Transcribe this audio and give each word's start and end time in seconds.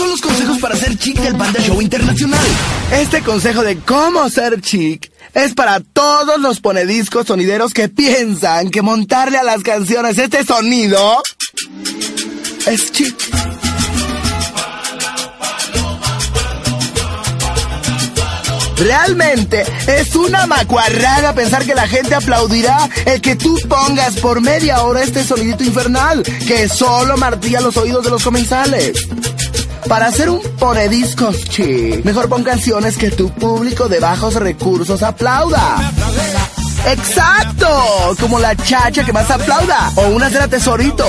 Son 0.00 0.08
los 0.08 0.20
consejos 0.22 0.58
para 0.60 0.76
ser 0.76 0.96
chic 0.96 1.18
del 1.18 1.36
Panda 1.36 1.60
Show 1.60 1.82
Internacional. 1.82 2.46
Este 2.90 3.20
consejo 3.20 3.62
de 3.62 3.76
cómo 3.80 4.30
ser 4.30 4.62
chic 4.62 5.12
es 5.34 5.52
para 5.52 5.80
todos 5.80 6.40
los 6.40 6.60
ponediscos 6.60 7.26
sonideros 7.26 7.74
que 7.74 7.90
piensan 7.90 8.70
que 8.70 8.80
montarle 8.80 9.36
a 9.36 9.42
las 9.42 9.62
canciones 9.62 10.16
este 10.16 10.42
sonido 10.42 11.22
es 12.66 12.92
chic. 12.92 13.14
Realmente 18.78 19.66
es 19.86 20.16
una 20.16 20.46
macuarrada 20.46 21.34
pensar 21.34 21.66
que 21.66 21.74
la 21.74 21.86
gente 21.86 22.14
aplaudirá 22.14 22.88
el 23.04 23.20
que 23.20 23.36
tú 23.36 23.54
pongas 23.68 24.16
por 24.16 24.40
media 24.40 24.82
hora 24.82 25.02
este 25.02 25.22
sonidito 25.22 25.62
infernal 25.62 26.22
que 26.22 26.66
solo 26.70 27.18
martilla 27.18 27.60
los 27.60 27.76
oídos 27.76 28.04
de 28.04 28.10
los 28.10 28.24
comensales. 28.24 29.06
Para 29.88 30.06
hacer 30.06 30.30
un 30.30 30.40
ponediscos 30.58 31.44
chic, 31.44 32.04
mejor 32.04 32.28
pon 32.28 32.42
canciones 32.42 32.96
que 32.96 33.10
tu 33.10 33.30
público 33.30 33.88
de 33.88 33.98
bajos 33.98 34.34
recursos 34.34 35.02
aplauda. 35.02 35.92
¡Exacto! 36.86 38.16
Como 38.20 38.38
la 38.38 38.56
chacha 38.56 39.04
que 39.04 39.12
más 39.12 39.30
aplauda. 39.30 39.90
O 39.96 40.08
unas 40.08 40.32
de 40.32 40.38
la 40.38 40.48
tesorito. 40.48 41.06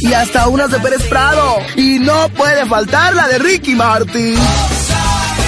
Y 0.00 0.12
hasta 0.12 0.48
unas 0.48 0.70
de 0.70 0.78
Pérez 0.80 1.02
Prado. 1.08 1.56
Y 1.76 1.98
no 1.98 2.28
puede 2.30 2.66
faltar 2.66 3.14
la 3.14 3.26
de 3.28 3.38
Ricky 3.38 3.74
Martin. 3.74 4.38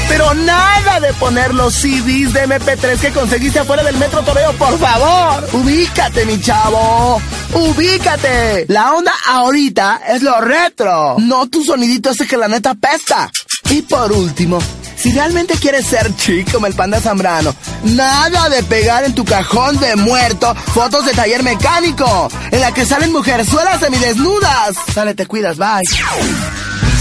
Pero 0.09 0.35
nada 0.35 1.01
de 1.01 1.12
poner 1.15 1.53
los 1.53 1.75
CDs 1.75 2.33
de 2.33 2.47
MP3 2.49 2.99
que 2.99 3.11
conseguiste 3.11 3.59
afuera 3.59 3.83
del 3.83 3.97
Metro 3.97 4.23
Toreo, 4.23 4.53
por 4.53 4.79
favor. 4.79 5.48
Ubícate, 5.53 6.25
mi 6.25 6.41
chavo. 6.41 7.21
Ubícate. 7.53 8.67
La 8.69 8.93
onda 8.93 9.13
ahorita 9.27 10.01
es 10.09 10.23
lo 10.23 10.41
retro. 10.41 11.17
No 11.19 11.48
tu 11.48 11.65
sonidito 11.65 12.11
ese 12.11 12.27
que 12.27 12.37
la 12.37 12.48
neta 12.48 12.75
pesta. 12.75 13.31
Y 13.71 13.83
por 13.83 14.13
último, 14.13 14.59
si 14.97 15.13
realmente 15.13 15.55
quieres 15.55 15.87
ser 15.87 16.15
chic 16.17 16.51
como 16.53 16.67
el 16.67 16.75
panda 16.75 17.01
Zambrano, 17.01 17.55
nada 17.83 18.48
de 18.48 18.63
pegar 18.63 19.05
en 19.05 19.15
tu 19.15 19.25
cajón 19.25 19.79
de 19.79 19.97
muerto 19.97 20.55
fotos 20.55 21.05
de 21.05 21.13
taller 21.13 21.43
mecánico, 21.43 22.29
en 22.51 22.61
la 22.61 22.73
que 22.73 22.87
salen 22.87 23.13
mujerzuelas 23.13 23.81
semidesnudas. 23.81 24.77
Dale, 24.95 25.15
te 25.15 25.27
cuidas, 25.27 25.57
bye. 25.57 25.83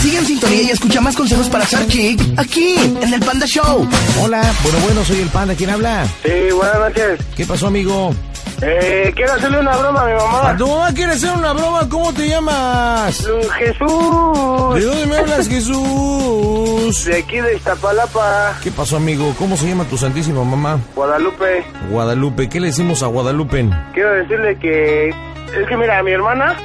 Sigue 0.06 0.20
en 0.20 0.26
sintonía 0.28 0.62
y 0.62 0.70
escucha 0.70 1.02
más 1.02 1.16
consejos 1.16 1.50
para 1.50 1.66
ser 1.66 1.88
chic 1.88 2.22
aquí, 2.38 2.76
en 3.02 3.12
el 3.12 3.20
Panda 3.22 3.48
Show. 3.48 3.90
Hola, 4.22 4.40
bueno, 4.62 4.78
bueno, 4.84 5.04
soy 5.04 5.22
el 5.22 5.30
Panda. 5.30 5.56
¿Quién 5.56 5.72
habla? 5.72 6.06
Sí, 6.24 6.52
buenas 6.56 6.78
noches. 6.78 7.20
¿Qué 7.36 7.44
pasó, 7.44 7.66
amigo? 7.66 8.14
Eh, 8.62 9.12
quiero 9.16 9.34
hacerle 9.34 9.62
una 9.62 9.76
broma 9.76 10.04
a 10.04 10.06
mi 10.06 10.14
mamá. 10.14 10.50
¿A 10.52 10.58
tu 10.58 10.68
mamá 10.68 10.94
quiere 10.94 11.14
hacer 11.14 11.32
una 11.36 11.54
broma? 11.54 11.90
¿Cómo 11.90 12.14
te 12.14 12.30
llamas? 12.30 13.28
Jesús. 13.58 14.76
¿De 14.76 14.82
dónde 14.86 15.06
me 15.08 15.18
hablas, 15.18 15.50
Jesús? 15.50 17.06
De 17.06 17.18
aquí 17.18 17.42
de 17.42 17.56
Iztapalapa, 17.56 18.60
¿Qué 18.62 18.70
pasó, 18.70 18.98
amigo? 18.98 19.34
¿Cómo 19.40 19.58
se 19.58 19.68
llama 19.68 19.86
tu 19.86 19.98
santísima 19.98 20.44
mamá? 20.44 20.78
Guadalupe. 20.94 21.66
Guadalupe. 21.90 22.48
¿Qué 22.48 22.60
le 22.60 22.68
decimos 22.68 23.02
a 23.02 23.08
Guadalupe? 23.08 23.68
Quiero 23.96 24.12
decirle 24.12 24.56
que 24.60 25.10
es 25.10 25.68
que 25.68 25.76
mira, 25.76 26.04
mi 26.04 26.12
hermana 26.12 26.56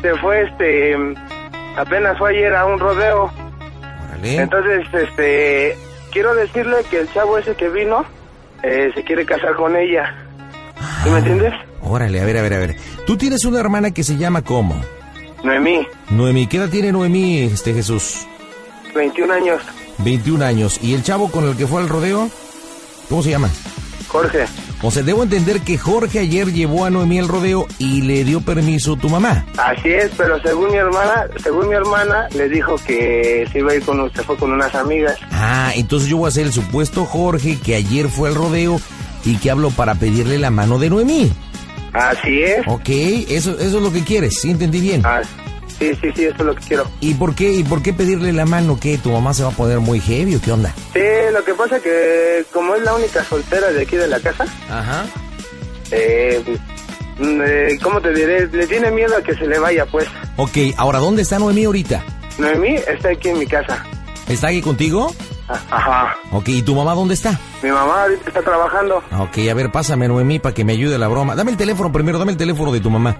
se 0.00 0.14
fue 0.18 0.42
este 0.44 0.94
apenas 1.78 2.18
fue 2.18 2.30
ayer 2.30 2.54
a 2.54 2.66
un 2.66 2.78
rodeo. 2.78 3.30
Órale. 4.08 4.36
Entonces, 4.36 4.86
este 4.92 5.76
quiero 6.10 6.34
decirle 6.34 6.76
que 6.90 7.00
el 7.00 7.12
chavo 7.12 7.38
ese 7.38 7.54
que 7.54 7.68
vino 7.68 8.04
eh, 8.62 8.90
se 8.94 9.04
quiere 9.04 9.24
casar 9.24 9.54
con 9.54 9.76
ella. 9.76 10.14
¿Sí 11.04 11.10
me 11.10 11.18
entiendes? 11.18 11.54
Órale, 11.82 12.20
a 12.20 12.24
ver, 12.24 12.38
a 12.38 12.42
ver, 12.42 12.54
a 12.54 12.58
ver. 12.58 12.76
Tú 13.06 13.16
tienes 13.16 13.44
una 13.44 13.60
hermana 13.60 13.92
que 13.92 14.02
se 14.02 14.16
llama 14.16 14.42
¿cómo? 14.42 14.80
Noemí, 15.42 15.86
Noemí. 16.10 16.46
¿Qué 16.48 16.56
edad 16.56 16.68
tiene 16.68 16.90
Noemí, 16.90 17.42
este 17.42 17.72
Jesús? 17.72 18.26
21 18.94 19.32
años. 19.32 19.62
21 19.98 20.44
años. 20.44 20.78
¿Y 20.82 20.94
el 20.94 21.02
chavo 21.02 21.30
con 21.30 21.48
el 21.48 21.56
que 21.56 21.66
fue 21.66 21.80
al 21.80 21.88
rodeo? 21.88 22.28
¿Cómo 23.08 23.22
se 23.22 23.30
llama? 23.30 23.48
Jorge. 24.08 24.44
O 24.80 24.90
sea, 24.92 25.02
debo 25.02 25.24
entender 25.24 25.60
que 25.60 25.76
Jorge 25.76 26.20
ayer 26.20 26.52
llevó 26.52 26.84
a 26.84 26.90
Noemí 26.90 27.18
al 27.18 27.26
rodeo 27.26 27.66
y 27.78 28.02
le 28.02 28.22
dio 28.24 28.40
permiso 28.40 28.96
tu 28.96 29.08
mamá. 29.08 29.44
Así 29.56 29.88
es, 29.88 30.10
pero 30.16 30.40
según 30.40 30.70
mi 30.70 30.76
hermana, 30.76 31.26
según 31.42 31.68
mi 31.68 31.74
hermana, 31.74 32.28
le 32.36 32.48
dijo 32.48 32.76
que 32.86 33.48
se 33.50 33.58
iba 33.58 33.72
a 33.72 33.74
ir 33.74 33.84
con, 33.84 34.12
se 34.12 34.22
fue 34.22 34.36
con 34.36 34.52
unas 34.52 34.72
amigas. 34.76 35.18
Ah, 35.32 35.72
entonces 35.74 36.08
yo 36.08 36.18
voy 36.18 36.28
a 36.28 36.32
ser 36.32 36.46
el 36.46 36.52
supuesto 36.52 37.04
Jorge 37.04 37.58
que 37.58 37.74
ayer 37.74 38.08
fue 38.08 38.28
al 38.28 38.36
rodeo 38.36 38.80
y 39.24 39.36
que 39.38 39.50
hablo 39.50 39.70
para 39.70 39.96
pedirle 39.96 40.38
la 40.38 40.50
mano 40.50 40.78
de 40.78 40.90
Noemí. 40.90 41.32
Así 41.92 42.42
es. 42.42 42.60
Ok, 42.68 42.88
eso, 42.88 43.58
eso 43.58 43.78
es 43.78 43.82
lo 43.82 43.92
que 43.92 44.04
quieres, 44.04 44.40
¿sí 44.40 44.50
entendí 44.50 44.80
bien? 44.80 45.02
Ah, 45.04 45.22
sí, 45.78 45.94
sí, 46.00 46.10
sí, 46.14 46.24
eso 46.24 46.36
es 46.38 46.44
lo 46.44 46.54
que 46.54 46.64
quiero. 46.66 46.86
¿Y 47.00 47.14
por 47.14 47.34
qué, 47.34 47.52
y 47.52 47.64
por 47.64 47.82
qué 47.82 47.92
pedirle 47.92 48.32
la 48.32 48.44
mano? 48.46 48.78
¿Qué? 48.80 48.98
¿Tu 48.98 49.10
mamá 49.10 49.32
se 49.34 49.42
va 49.42 49.50
a 49.50 49.52
poner 49.52 49.80
muy 49.80 50.00
heavy 50.00 50.36
o 50.36 50.40
qué 50.40 50.52
onda? 50.52 50.74
Sí, 50.92 51.00
lo 51.32 51.44
que 51.44 51.54
pasa 51.54 51.80
que 51.80 52.44
como 52.52 52.74
es 52.74 52.82
la 52.82 52.94
única 52.94 53.24
soltera 53.24 53.70
de 53.70 53.82
aquí 53.82 53.96
de 53.96 54.06
la 54.08 54.20
casa, 54.20 54.44
Ajá. 54.70 55.06
eh, 55.90 56.42
mm, 57.18 57.40
eh, 57.44 57.78
¿cómo 57.82 58.00
te 58.00 58.12
diré? 58.12 58.46
Le 58.48 58.66
tiene 58.66 58.90
miedo 58.90 59.16
a 59.16 59.22
que 59.22 59.34
se 59.34 59.46
le 59.46 59.58
vaya, 59.58 59.86
pues. 59.86 60.06
Ok, 60.36 60.56
ahora, 60.76 60.98
¿dónde 60.98 61.22
está 61.22 61.38
Noemí 61.38 61.64
ahorita? 61.64 62.02
Noemí 62.38 62.74
está 62.76 63.10
aquí 63.10 63.28
en 63.28 63.38
mi 63.38 63.46
casa. 63.46 63.84
¿Está 64.28 64.48
aquí 64.48 64.60
contigo? 64.60 65.12
Ah, 65.48 65.58
Ajá. 65.70 66.16
Ok, 66.32 66.48
¿y 66.48 66.62
tu 66.62 66.74
mamá 66.74 66.94
dónde 66.94 67.14
está? 67.14 67.38
Mi 67.62 67.70
mamá 67.70 68.02
ahorita 68.02 68.28
está 68.28 68.42
trabajando. 68.42 69.02
Ok, 69.18 69.38
a 69.50 69.54
ver, 69.54 69.72
pásame 69.72 70.06
Noemí 70.06 70.38
para 70.38 70.54
que 70.54 70.62
me 70.64 70.74
ayude 70.74 70.98
la 70.98 71.08
broma. 71.08 71.34
Dame 71.34 71.50
el 71.52 71.56
teléfono 71.56 71.90
primero, 71.90 72.18
dame 72.18 72.32
el 72.32 72.36
teléfono 72.38 72.70
de 72.70 72.80
tu 72.80 72.90
mamá. 72.90 73.16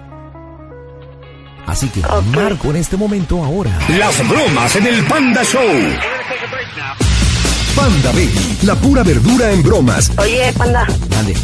Así 1.69 1.87
que 1.89 2.01
marco 2.35 2.71
en 2.71 2.77
este 2.77 2.97
momento 2.97 3.43
ahora. 3.43 3.69
Las 3.89 4.27
bromas 4.27 4.75
en 4.75 4.87
el 4.87 5.05
Panda 5.05 5.43
Show. 5.43 5.61
Panda 7.75 8.11
Baby, 8.11 8.57
la 8.63 8.75
pura 8.75 9.03
verdura 9.03 9.51
en 9.51 9.61
bromas. 9.61 10.11
Oye, 10.17 10.51
panda, 10.57 10.85
Ande. 11.19 11.35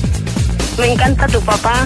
me 0.79 0.93
encanta 0.93 1.27
tu 1.27 1.39
papá. 1.41 1.85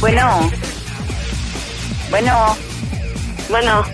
Bueno. 0.00 0.50
Bueno. 2.10 2.56
Bueno. 3.48 3.84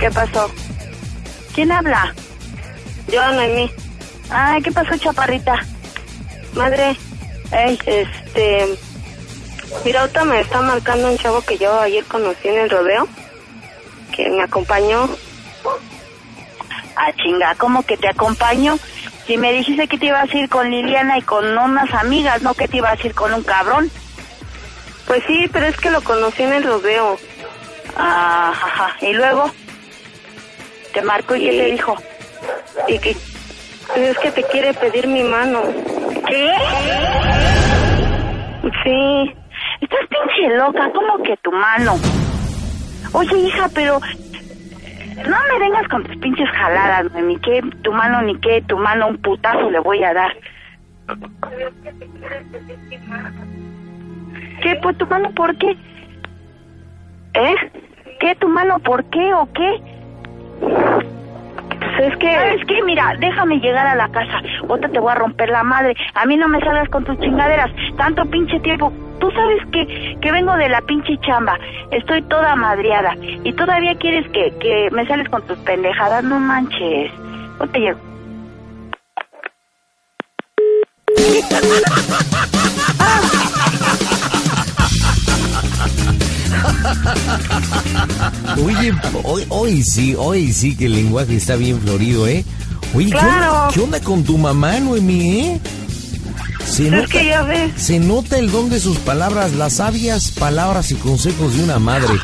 ¿Qué 0.00 0.10
pasó? 0.10 0.50
¿Quién 1.54 1.70
habla? 1.70 2.14
Yo, 3.12 3.20
Noemí. 3.32 3.70
Ay, 4.30 4.62
¿qué 4.62 4.72
pasó, 4.72 4.96
chaparrita? 4.96 5.60
Madre. 6.54 6.96
Ey, 7.52 7.78
este... 7.86 8.78
Mira, 9.84 10.02
ahorita 10.02 10.24
me 10.24 10.40
está 10.40 10.60
marcando 10.60 11.10
un 11.10 11.18
chavo 11.18 11.40
que 11.42 11.58
yo 11.58 11.80
ayer 11.80 12.04
conocí 12.04 12.48
en 12.48 12.58
el 12.58 12.70
rodeo. 12.70 13.08
Que 14.14 14.28
me 14.30 14.42
acompañó. 14.42 15.08
Ah, 16.96 17.12
chinga, 17.16 17.54
¿cómo 17.56 17.82
que 17.84 17.96
te 17.96 18.08
acompaño? 18.08 18.78
Si 19.26 19.36
me 19.36 19.52
dijiste 19.52 19.88
que 19.88 19.98
te 19.98 20.06
ibas 20.06 20.32
a 20.32 20.36
ir 20.36 20.48
con 20.48 20.70
Liliana 20.70 21.18
y 21.18 21.22
con 21.22 21.58
unas 21.58 21.92
amigas, 21.94 22.42
no 22.42 22.54
que 22.54 22.68
te 22.68 22.76
ibas 22.76 23.02
a 23.02 23.06
ir 23.06 23.14
con 23.14 23.32
un 23.32 23.42
cabrón. 23.42 23.90
Pues 25.06 25.22
sí, 25.26 25.48
pero 25.52 25.66
es 25.66 25.76
que 25.76 25.90
lo 25.90 26.02
conocí 26.02 26.42
en 26.42 26.52
el 26.52 26.64
rodeo. 26.64 27.18
Ah, 27.96 28.52
ajá. 28.54 28.96
¿Y 29.00 29.12
luego? 29.12 29.50
Te 30.92 31.02
marcó 31.02 31.34
y 31.34 31.40
qué 31.40 31.50
te 31.50 31.64
dijo? 31.72 31.96
Y 32.86 32.98
que 32.98 33.16
es 33.96 34.18
que 34.18 34.30
te 34.30 34.42
quiere 34.44 34.74
pedir 34.74 35.06
mi 35.06 35.22
mano. 35.22 35.62
¿Qué? 36.26 36.52
Sí. 38.82 39.34
Estás 39.80 40.00
pinche 40.08 40.56
loca, 40.56 40.90
¿cómo 40.94 41.22
que 41.22 41.36
tu 41.38 41.52
mano? 41.52 41.94
Oye, 43.12 43.36
hija, 43.36 43.68
pero 43.74 44.00
no 45.28 45.36
me 45.52 45.58
vengas 45.58 45.86
con 45.88 46.04
tus 46.04 46.16
pinches 46.16 46.48
jaladas, 46.50 47.12
ni 47.12 47.36
que 47.38 47.62
tu 47.82 47.92
mano, 47.92 48.22
ni 48.22 48.36
que 48.40 48.62
tu 48.62 48.76
mano, 48.76 49.08
un 49.08 49.18
putazo 49.18 49.70
le 49.70 49.78
voy 49.80 50.02
a 50.02 50.14
dar. 50.14 50.32
¿Qué? 54.62 54.76
Pues 54.82 54.98
tu 54.98 55.06
mano, 55.06 55.30
¿por 55.32 55.56
qué? 55.58 55.76
¿Eh? 57.34 57.54
¿Qué? 58.20 58.34
¿Tu 58.36 58.48
mano, 58.48 58.78
por 58.78 59.04
qué 59.04 59.34
o 59.34 59.48
qué? 59.52 59.82
Es 61.98 62.16
que... 62.18 62.34
¿Sabes 62.34 62.64
qué? 62.66 62.82
Mira, 62.82 63.14
déjame 63.18 63.58
llegar 63.58 63.86
a 63.86 63.94
la 63.94 64.08
casa. 64.08 64.42
Otra 64.68 64.88
te 64.88 64.98
voy 64.98 65.12
a 65.12 65.16
romper 65.16 65.48
la 65.50 65.62
madre. 65.62 65.94
A 66.14 66.26
mí 66.26 66.36
no 66.36 66.48
me 66.48 66.60
salgas 66.60 66.88
con 66.88 67.04
tus 67.04 67.18
chingaderas. 67.20 67.70
Tanto 67.96 68.24
pinche 68.26 68.58
tiempo. 68.60 68.92
Tú 69.20 69.30
sabes 69.30 69.62
que, 69.72 70.18
que 70.20 70.32
vengo 70.32 70.54
de 70.56 70.68
la 70.68 70.80
pinche 70.82 71.18
chamba. 71.20 71.58
Estoy 71.90 72.22
toda 72.22 72.56
madreada. 72.56 73.14
Y 73.20 73.52
todavía 73.52 73.94
quieres 73.96 74.28
que, 74.30 74.52
que 74.58 74.88
me 74.92 75.06
sales 75.06 75.28
con 75.28 75.42
tus 75.46 75.58
pendejadas. 75.58 76.24
No 76.24 76.38
manches. 76.38 77.10
Te 77.72 77.80
llego. 77.80 77.98
Oye, 88.64 88.92
hoy, 89.22 89.46
hoy 89.48 89.82
sí, 89.82 90.14
hoy 90.16 90.52
sí 90.52 90.76
que 90.76 90.86
el 90.86 90.94
lenguaje 90.94 91.36
está 91.36 91.56
bien 91.56 91.80
florido, 91.80 92.26
¿eh? 92.26 92.44
Oye, 92.94 93.10
¿qué, 93.10 93.16
onda, 93.16 93.68
qué 93.72 93.80
onda 93.80 94.00
con 94.00 94.22
tu 94.24 94.38
mamá, 94.38 94.78
Noemí, 94.78 95.40
eh? 95.40 95.60
Se 96.66 96.88
Es 96.88 97.08
que 97.08 97.26
ya 97.26 97.42
ves. 97.42 97.72
se 97.76 97.98
nota 98.00 98.38
el 98.38 98.50
don 98.50 98.70
de 98.70 98.80
sus 98.80 98.98
palabras, 98.98 99.52
las 99.52 99.74
sabias 99.74 100.30
palabras 100.30 100.90
y 100.90 100.94
consejos 100.94 101.54
de 101.56 101.62
una 101.62 101.78
madre. 101.78 102.14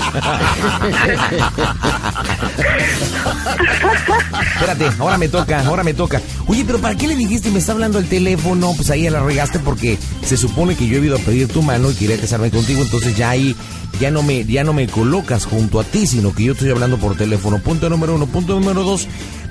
Espérate, 4.54 4.90
ahora 4.98 5.18
me 5.18 5.28
toca, 5.28 5.64
ahora 5.66 5.84
me 5.84 5.94
toca. 5.94 6.20
Oye, 6.46 6.64
pero 6.64 6.78
¿para 6.80 6.96
qué 6.96 7.06
le 7.06 7.16
dijiste? 7.16 7.50
Me 7.50 7.58
está 7.58 7.72
hablando 7.72 7.98
el 7.98 8.08
teléfono, 8.08 8.72
pues 8.76 8.90
ahí 8.90 9.02
ya 9.02 9.10
la 9.10 9.22
regaste 9.22 9.58
porque 9.58 9.98
se 10.24 10.36
supone 10.36 10.74
que 10.74 10.86
yo 10.86 10.98
he 10.98 11.06
ido 11.06 11.16
a 11.16 11.20
pedir 11.20 11.48
tu 11.48 11.62
mano 11.62 11.90
y 11.90 11.94
quería 11.94 12.18
casarme 12.18 12.50
contigo, 12.50 12.82
entonces 12.82 13.16
ya 13.16 13.30
ahí 13.30 13.54
ya 14.00 14.10
no 14.10 14.22
me 14.22 14.44
ya 14.44 14.64
no 14.64 14.72
me 14.72 14.86
colocas 14.88 15.44
junto 15.44 15.80
a 15.80 15.84
ti, 15.84 16.06
sino 16.06 16.34
que 16.34 16.44
yo 16.44 16.52
estoy 16.52 16.70
hablando 16.70 16.98
por 16.98 17.16
teléfono. 17.16 17.58
Punto 17.58 17.88
número 17.90 18.14
uno, 18.14 18.26
punto 18.26 18.58
número 18.58 18.82
dos. 18.82 19.06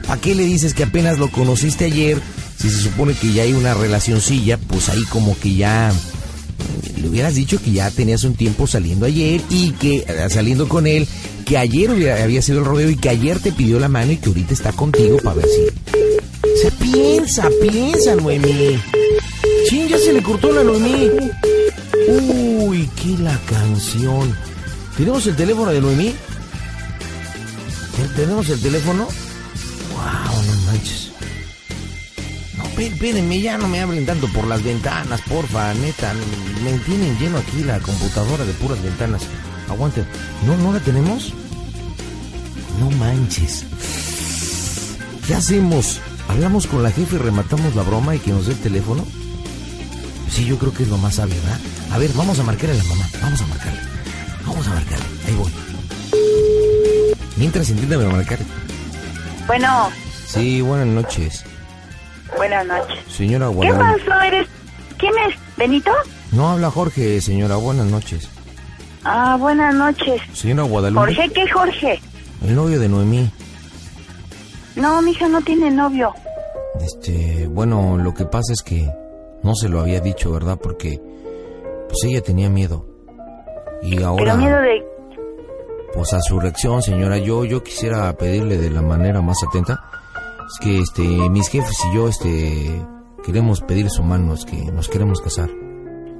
¿Para 0.07 0.19
qué 0.19 0.33
le 0.33 0.43
dices 0.43 0.73
que 0.73 0.83
apenas 0.83 1.19
lo 1.19 1.29
conociste 1.29 1.85
ayer? 1.85 2.19
Si 2.59 2.69
se 2.69 2.81
supone 2.81 3.13
que 3.13 3.31
ya 3.31 3.43
hay 3.43 3.53
una 3.53 3.73
relacioncilla, 3.73 4.57
pues 4.57 4.89
ahí 4.89 5.03
como 5.05 5.37
que 5.39 5.55
ya 5.55 5.93
le 7.01 7.07
hubieras 7.07 7.35
dicho 7.35 7.61
que 7.61 7.71
ya 7.71 7.89
tenías 7.89 8.23
un 8.25 8.33
tiempo 8.35 8.67
saliendo 8.67 9.05
ayer 9.05 9.41
y 9.49 9.71
que 9.71 10.03
eh, 10.07 10.27
saliendo 10.29 10.67
con 10.67 10.85
él, 10.85 11.07
que 11.45 11.57
ayer 11.57 11.89
había 12.21 12.41
sido 12.41 12.59
el 12.59 12.65
rodeo 12.65 12.89
y 12.89 12.97
que 12.97 13.07
ayer 13.09 13.39
te 13.39 13.53
pidió 13.53 13.79
la 13.79 13.87
mano 13.87 14.11
y 14.11 14.17
que 14.17 14.27
ahorita 14.27 14.53
está 14.53 14.73
contigo 14.73 15.17
para 15.23 15.37
ver 15.37 15.45
si. 15.45 16.61
Se 16.61 16.71
piensa, 16.71 17.47
piensa, 17.61 18.15
Noemí. 18.15 18.77
Chin, 19.69 19.87
ya 19.87 19.97
se 19.97 20.11
le 20.11 20.21
cortó 20.21 20.51
la 20.51 20.63
Noemí. 20.63 21.09
Uy, 22.09 22.89
qué 23.01 23.23
la 23.23 23.37
canción. 23.45 24.35
¿Tenemos 24.97 25.25
el 25.27 25.35
teléfono 25.37 25.71
de 25.71 25.79
Noemí? 25.79 26.13
¿Ten- 27.95 28.15
¿Tenemos 28.15 28.49
el 28.49 28.59
teléfono? 28.59 29.07
Wow, 29.93 30.43
no 30.43 30.71
manches. 30.71 31.08
Espérenme, 32.79 33.41
ya 33.41 33.57
no 33.57 33.67
me 33.67 33.81
hablen 33.81 34.05
tanto 34.05 34.27
por 34.27 34.47
las 34.47 34.63
ventanas, 34.63 35.21
porfa, 35.21 35.73
neta. 35.73 36.13
Me 36.63 36.77
tienen 36.79 37.17
lleno 37.19 37.37
aquí 37.37 37.63
la 37.63 37.79
computadora 37.79 38.45
de 38.45 38.53
puras 38.53 38.81
ventanas. 38.81 39.23
Aguanten. 39.69 40.05
¿No, 40.45 40.57
no 40.57 40.73
la 40.73 40.79
tenemos? 40.79 41.33
No 42.79 42.89
manches. 42.91 43.65
¿Qué 45.27 45.35
hacemos? 45.35 45.99
¿Hablamos 46.27 46.67
con 46.67 46.81
la 46.83 46.91
jefe 46.91 47.15
y 47.15 47.19
rematamos 47.19 47.75
la 47.75 47.83
broma 47.83 48.15
y 48.15 48.19
que 48.19 48.31
nos 48.31 48.45
dé 48.45 48.53
el 48.53 48.59
teléfono? 48.59 49.05
Sí, 50.31 50.45
yo 50.45 50.57
creo 50.57 50.73
que 50.73 50.83
es 50.83 50.89
lo 50.89 50.97
más 50.97 51.15
sabio, 51.15 51.35
¿verdad? 51.35 51.59
A 51.91 51.97
ver, 51.97 52.11
vamos 52.13 52.39
a 52.39 52.43
marcarle 52.43 52.79
a 52.79 52.83
la 52.83 52.89
mamá. 52.89 53.09
Vamos 53.21 53.41
a 53.41 53.47
marcarle. 53.47 53.79
Vamos 54.45 54.67
a 54.67 54.69
marcarle. 54.73 55.05
Ahí 55.27 55.35
voy. 55.35 55.51
Mientras 57.35 57.69
inténtame 57.69 58.05
marcar. 58.05 58.39
Bueno, 59.47 59.89
Sí, 60.29 60.61
buenas 60.61 60.85
noches. 60.85 61.43
Buenas 62.37 62.65
noches. 62.65 62.99
Señora 63.09 63.47
¿Qué 63.49 63.53
Guadalupe. 63.55 64.03
pasó? 64.05 64.21
¿Eres... 64.21 64.47
¿Quién 64.97 65.13
es? 65.27 65.35
¿Benito? 65.57 65.91
No 66.31 66.49
habla 66.49 66.69
Jorge, 66.71 67.21
señora. 67.21 67.55
Buenas 67.55 67.87
noches. 67.87 68.29
Ah, 69.03 69.37
buenas 69.39 69.73
noches. 69.73 70.21
Señora 70.33 70.63
Guadalupe. 70.63 70.99
¿Jorge 71.15 71.29
qué 71.33 71.49
Jorge? 71.49 72.01
El 72.45 72.55
novio 72.55 72.79
de 72.79 72.89
Noemí. 72.89 73.31
No, 74.75 75.01
mi 75.01 75.11
hija 75.11 75.27
no 75.27 75.41
tiene 75.41 75.71
novio. 75.71 76.13
Este, 76.81 77.47
bueno, 77.47 77.97
lo 77.97 78.13
que 78.13 78.25
pasa 78.25 78.53
es 78.53 78.61
que 78.61 78.89
no 79.43 79.55
se 79.55 79.67
lo 79.69 79.81
había 79.81 79.99
dicho, 79.99 80.31
¿verdad? 80.31 80.57
Porque 80.61 81.01
pues 81.87 82.03
ella 82.05 82.21
tenía 82.21 82.49
miedo. 82.49 82.85
Y 83.81 84.01
ahora 84.03 84.23
Pero 84.23 84.37
miedo 84.37 84.61
de... 84.61 84.85
pues 85.93 86.13
a 86.13 86.19
su 86.21 86.39
reacción, 86.39 86.81
señora, 86.81 87.17
yo 87.17 87.45
yo 87.45 87.63
quisiera 87.63 88.11
pedirle 88.13 88.57
de 88.57 88.69
la 88.69 88.81
manera 88.81 89.21
más 89.21 89.37
atenta 89.47 89.88
es 90.49 90.59
que 90.59 90.79
este 90.79 91.29
mis 91.29 91.47
jefes 91.49 91.77
y 91.91 91.95
yo 91.95 92.07
este 92.07 92.85
queremos 93.23 93.61
pedir 93.61 93.89
su 93.89 94.03
mano, 94.03 94.33
es 94.33 94.45
que 94.45 94.71
nos 94.71 94.89
queremos 94.89 95.21
casar. 95.21 95.68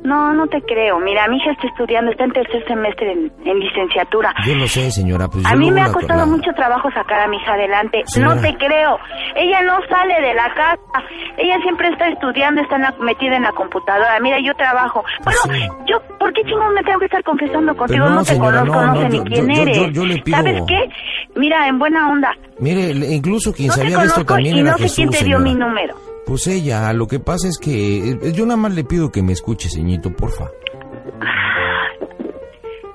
No, 0.10 0.34
no 0.34 0.48
te 0.48 0.60
creo. 0.64 1.00
Mira, 1.00 1.28
mi 1.28 1.38
hija 1.38 1.52
está 1.52 1.68
estudiando, 1.68 2.10
está 2.12 2.24
en 2.24 2.32
tercer 2.34 2.66
semestre 2.68 3.12
en, 3.12 3.32
en 3.46 3.60
licenciatura. 3.60 4.34
Yo 4.46 4.56
lo 4.56 4.68
sé, 4.68 4.90
señora, 4.90 5.28
pues 5.28 5.46
A 5.46 5.56
mí 5.56 5.70
me 5.70 5.82
ha 5.82 5.92
costado 5.92 6.22
la- 6.22 6.26
mucho 6.26 6.52
trabajo 6.56 6.90
sacar 6.92 7.20
a 7.22 7.28
mi 7.28 7.38
hija 7.38 7.54
adelante. 7.54 8.02
Señora. 8.06 8.36
No 8.36 8.42
te 8.42 8.56
creo. 8.58 8.98
Ella 9.36 9.62
no 9.62 9.78
sale 9.88 10.16
de 10.20 10.34
la 10.34 10.52
casa. 10.56 11.06
Ella 11.38 11.58
siempre 11.62 11.90
está 11.90 12.08
estudiando, 12.08 12.62
está 12.62 12.78
en 12.78 12.82
la- 12.82 12.96
metida 13.02 13.36
en 13.36 13.44
la 13.44 13.52
computadora. 13.52 14.20
Mira, 14.20 14.38
yo 14.44 14.54
trabajo. 14.56 15.04
Pues 15.24 15.38
Bueno, 15.46 15.64
sí. 15.64 15.70
yo, 15.92 16.02
¿por 16.18 16.34
qué 16.34 16.42
chingón 16.44 16.74
me 16.74 16.82
tengo 16.84 17.00
que 17.00 17.06
estar 17.06 17.24
confesando 17.24 17.76
contigo? 17.78 18.06
no, 18.06 18.16
no, 18.16 18.20
te 18.24 18.26
señora, 18.34 18.60
conozco, 18.62 18.82
no, 18.82 18.88
no, 18.88 18.96
sé 18.96 19.02
yo- 19.18 19.24
ni 19.24 19.30
quién 19.30 19.48
yo- 19.56 19.62
eres. 19.62 19.78
yo- 19.78 19.88
yo 19.90 20.06
le 20.06 20.18
pido- 20.24 20.38
¿Sabes 20.38 20.62
qué? 20.68 20.90
Mira, 21.36 21.68
en 21.68 21.78
buena 21.80 22.10
onda. 22.10 22.32
Mire, 22.60 22.90
incluso 23.14 23.54
quien 23.54 23.68
No 23.70 23.76
conozco 23.76 24.26
también 24.26 24.56
y 24.58 24.60
era 24.62 24.72
no 24.72 24.78
sé 24.78 24.84
Jesús, 24.84 24.96
quién 24.98 25.10
te 25.12 25.18
dio 25.24 25.38
señora. 25.38 25.44
mi 25.44 25.54
número. 25.56 26.09
Pues 26.30 26.46
ella, 26.46 26.94
lo 26.94 27.08
que 27.08 27.20
pasa 27.20 27.48
es 27.48 27.58
que 27.58 28.12
eh, 28.12 28.31
yo 28.34 28.46
nada 28.46 28.56
más 28.56 28.76
le 28.76 28.84
pido 28.84 29.12
que 29.12 29.24
me 29.24 29.31
escuche, 29.31 29.68
señito, 29.68 30.12
porfa. 30.12 30.46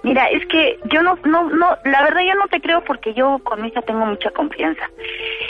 Mira, 0.05 0.27
es 0.27 0.47
que 0.47 0.79
yo 0.93 1.03
no, 1.03 1.17
no, 1.25 1.51
no, 1.51 1.77
la 1.85 2.03
verdad 2.05 2.21
yo 2.29 2.37
no 2.37 2.47
te 2.49 2.61
creo 2.61 2.85
porque 2.85 3.13
yo 3.13 3.41
con 3.43 3.61
mi 3.61 3.69
hija 3.69 3.83
tengo 3.83 4.07
mucha 4.07 4.31
confianza. 4.31 4.89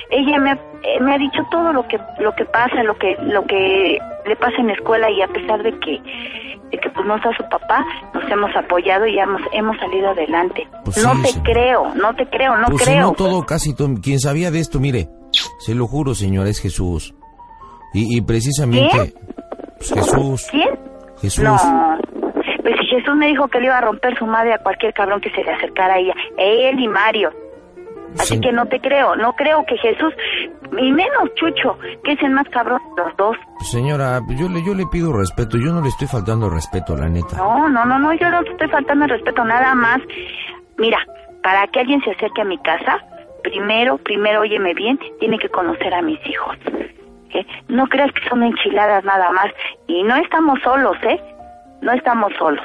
Ella 0.08 0.38
me 0.38 0.52
ha, 0.52 0.54
eh, 0.54 0.98
me 1.02 1.14
ha 1.14 1.18
dicho 1.18 1.42
todo 1.50 1.74
lo 1.74 1.86
que, 1.86 1.98
lo 2.20 2.34
que 2.34 2.46
pasa, 2.46 2.82
lo 2.84 2.96
que, 2.96 3.18
lo 3.20 3.44
que 3.44 3.98
le 4.24 4.36
pasa 4.36 4.56
en 4.60 4.68
la 4.68 4.72
escuela 4.72 5.10
y 5.10 5.20
a 5.20 5.28
pesar 5.28 5.62
de 5.62 5.78
que, 5.80 6.00
de 6.70 6.78
que 6.78 6.88
pues 6.88 7.06
no 7.06 7.16
está 7.16 7.36
su 7.36 7.46
papá, 7.50 7.84
nos 8.14 8.24
hemos 8.32 8.56
apoyado 8.56 9.06
y 9.06 9.18
hemos, 9.18 9.42
hemos 9.52 9.76
salido 9.76 10.08
adelante. 10.08 10.66
Pues 10.86 11.04
no 11.04 11.14
sí, 11.16 11.34
te 11.34 11.52
creo, 11.52 11.94
no 11.96 12.14
te 12.16 12.24
creo, 12.30 12.56
no 12.56 12.68
pues 12.68 12.82
si 12.82 12.92
creo. 12.92 13.08
no 13.08 13.12
todo, 13.12 13.44
casi 13.44 13.76
todo. 13.76 13.90
Quien 14.02 14.20
sabía 14.20 14.50
de 14.50 14.60
esto, 14.60 14.80
mire, 14.80 15.10
se 15.58 15.74
lo 15.74 15.86
juro, 15.86 16.14
señora, 16.14 16.48
es 16.48 16.62
Jesús. 16.62 17.14
Y, 17.94 18.18
y 18.18 18.20
precisamente... 18.20 19.12
pues, 19.78 19.92
Jesús. 19.94 20.46
¿Quién? 20.50 20.68
Jesús. 21.20 21.44
No. 21.44 21.56
Pues 22.62 22.74
si 22.80 22.86
Jesús 22.86 23.14
me 23.16 23.26
dijo 23.28 23.46
que 23.48 23.60
le 23.60 23.66
iba 23.66 23.78
a 23.78 23.80
romper 23.82 24.16
su 24.18 24.26
madre 24.26 24.54
a 24.54 24.58
cualquier 24.58 24.92
cabrón 24.94 25.20
que 25.20 25.30
se 25.30 25.42
le 25.44 25.52
acercara 25.52 25.94
a 25.94 25.98
ella, 25.98 26.14
él 26.38 26.78
y 26.80 26.88
Mario. 26.88 27.30
Así 28.18 28.34
Sí. 28.34 28.40
que 28.40 28.52
no 28.52 28.64
te 28.66 28.78
creo, 28.80 29.16
no 29.16 29.32
creo 29.32 29.64
que 29.66 29.76
Jesús, 29.76 30.14
y 30.78 30.92
menos 30.92 31.34
Chucho, 31.34 31.76
que 32.04 32.12
es 32.12 32.22
el 32.22 32.30
más 32.30 32.48
cabrón 32.50 32.80
de 32.96 33.02
los 33.02 33.16
dos. 33.16 33.36
Señora, 33.60 34.20
yo 34.38 34.48
le, 34.48 34.64
yo 34.64 34.72
le 34.72 34.86
pido 34.86 35.12
respeto, 35.12 35.58
yo 35.58 35.72
no 35.72 35.80
le 35.82 35.88
estoy 35.88 36.06
faltando 36.06 36.48
respeto, 36.48 36.96
la 36.96 37.08
neta. 37.08 37.36
No, 37.36 37.68
no, 37.68 37.84
no, 37.84 37.98
no, 37.98 38.12
yo 38.14 38.30
no 38.30 38.42
te 38.44 38.50
estoy 38.52 38.68
faltando 38.68 39.06
respeto, 39.08 39.44
nada 39.44 39.74
más. 39.74 39.98
Mira, 40.78 40.98
para 41.42 41.66
que 41.66 41.80
alguien 41.80 42.00
se 42.02 42.12
acerque 42.12 42.42
a 42.42 42.44
mi 42.44 42.56
casa, 42.58 42.98
primero, 43.42 43.98
primero, 43.98 44.42
óyeme 44.42 44.74
bien, 44.74 44.96
tiene 45.18 45.36
que 45.38 45.48
conocer 45.48 45.92
a 45.92 46.00
mis 46.00 46.18
hijos. 46.26 46.56
¿Eh? 47.34 47.46
No 47.68 47.86
creas 47.86 48.10
que 48.12 48.28
son 48.28 48.42
enchiladas 48.42 49.04
nada 49.04 49.30
más. 49.32 49.46
Y 49.86 50.02
no 50.04 50.16
estamos 50.16 50.58
solos, 50.62 50.96
¿eh? 51.08 51.20
No 51.82 51.92
estamos 51.92 52.32
solos. 52.38 52.64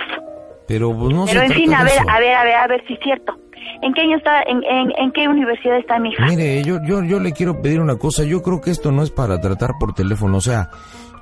Pero 0.67 0.95
pues, 0.95 1.13
no 1.13 1.25
Pero 1.25 1.41
en 1.41 1.51
fin, 1.51 1.73
a 1.73 1.83
ver, 1.83 1.93
eso. 1.93 2.09
a 2.09 2.19
ver, 2.19 2.33
a 2.35 2.43
ver, 2.43 2.55
a 2.55 2.67
ver 2.67 2.83
si 2.87 2.93
es 2.93 2.99
cierto. 3.01 3.35
¿En 3.81 3.93
qué 3.93 4.01
año 4.01 4.17
está, 4.17 4.41
en, 4.43 4.63
en, 4.63 4.91
en 4.97 5.11
qué 5.11 5.27
universidad 5.27 5.77
está 5.77 5.99
mi 5.99 6.09
hija? 6.09 6.25
Mire, 6.27 6.61
yo, 6.63 6.77
yo, 6.85 7.03
yo 7.03 7.19
le 7.19 7.31
quiero 7.33 7.61
pedir 7.61 7.79
una 7.81 7.95
cosa. 7.97 8.23
Yo 8.23 8.41
creo 8.41 8.61
que 8.61 8.71
esto 8.71 8.91
no 8.91 9.03
es 9.03 9.09
para 9.11 9.39
tratar 9.39 9.71
por 9.79 9.93
teléfono. 9.93 10.37
O 10.37 10.41
sea, 10.41 10.69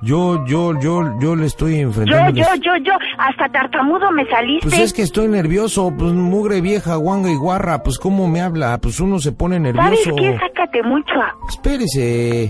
yo, 0.02 0.44
yo, 0.46 0.74
yo, 0.80 1.04
yo 1.20 1.36
le 1.36 1.46
estoy 1.46 1.76
Yo, 1.80 1.88
enfrentando. 1.88 2.32
yo, 2.32 2.46
yo, 2.62 2.76
yo, 2.78 2.94
hasta 3.18 3.48
tartamudo 3.50 4.12
me 4.12 4.26
saliste. 4.28 4.70
Pues 4.70 4.80
es 4.80 4.94
que 4.94 5.02
estoy 5.04 5.28
nervioso, 5.28 5.94
pues 5.98 6.14
mugre 6.14 6.62
vieja, 6.62 6.96
guanga 6.96 7.30
y 7.32 7.36
guarra, 7.36 7.84
pues 7.84 7.98
cómo 8.00 8.28
me 8.28 8.42
habla, 8.42 8.78
pues 8.80 9.00
uno 9.00 9.20
se 9.20 9.32
pone 9.32 9.58
¿Sabes 9.58 9.74
nervioso. 9.74 10.16
qué? 10.16 10.38
Sácate 10.40 10.84
mucho. 10.84 11.14
Espérese. 11.50 12.50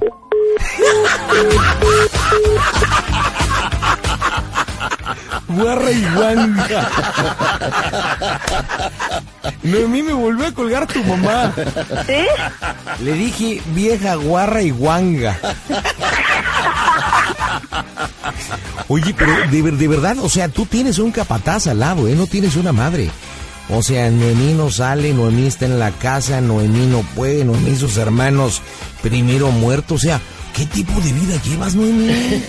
Guarra 5.48 5.92
y 5.92 6.06
guanga. 6.14 6.90
Noemí 9.64 10.04
me 10.04 10.14
volvió 10.14 10.48
a 10.48 10.52
colgar 10.52 10.88
tu 10.88 11.04
mamá. 11.04 11.54
¿Sí? 12.06 12.26
Le 13.04 13.14
dije 13.14 13.62
vieja 13.74 14.16
guarra 14.16 14.62
y 14.62 14.72
guanga. 14.72 15.38
Oye, 18.90 19.14
pero 19.18 19.34
de, 19.50 19.72
de 19.72 19.88
verdad, 19.88 20.18
o 20.20 20.30
sea, 20.30 20.48
tú 20.48 20.66
tienes 20.66 21.00
un 21.00 21.12
capataz 21.12 21.68
al 21.68 21.80
lado, 21.80 22.08
¿eh? 22.08 22.16
No 22.16 22.28
tienes 22.28 22.56
una 22.56 22.72
madre. 22.72 23.10
O 23.70 23.84
sea, 23.84 24.10
Noemí 24.10 24.54
no 24.54 24.72
sale, 24.72 25.14
Noemí 25.14 25.48
está 25.48 25.66
en 25.66 25.78
la 25.80 25.92
casa, 25.92 26.40
Noemí 26.40 26.86
no 26.86 27.02
puede, 27.16 27.44
Noemí 27.44 27.72
y 27.72 27.76
sus 27.76 27.98
hermanos 27.98 28.62
primero 29.02 29.52
muertos. 29.52 30.02
O 30.02 30.04
sea, 30.04 30.22
¿qué 30.58 30.66
tipo 30.66 31.00
de 31.00 31.14
vida 31.14 31.42
llevas, 31.44 31.76
Noemí? 31.76 32.10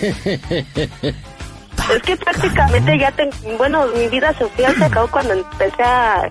Es 1.94 2.02
que 2.02 2.16
prácticamente 2.16 2.98
ya 2.98 3.10
tengo, 3.12 3.32
bueno, 3.56 3.86
mi 3.96 4.08
vida 4.08 4.36
social 4.36 4.74
se 4.76 4.84
acabó 4.84 5.08
cuando 5.08 5.32
empecé 5.32 5.82
a 5.82 6.28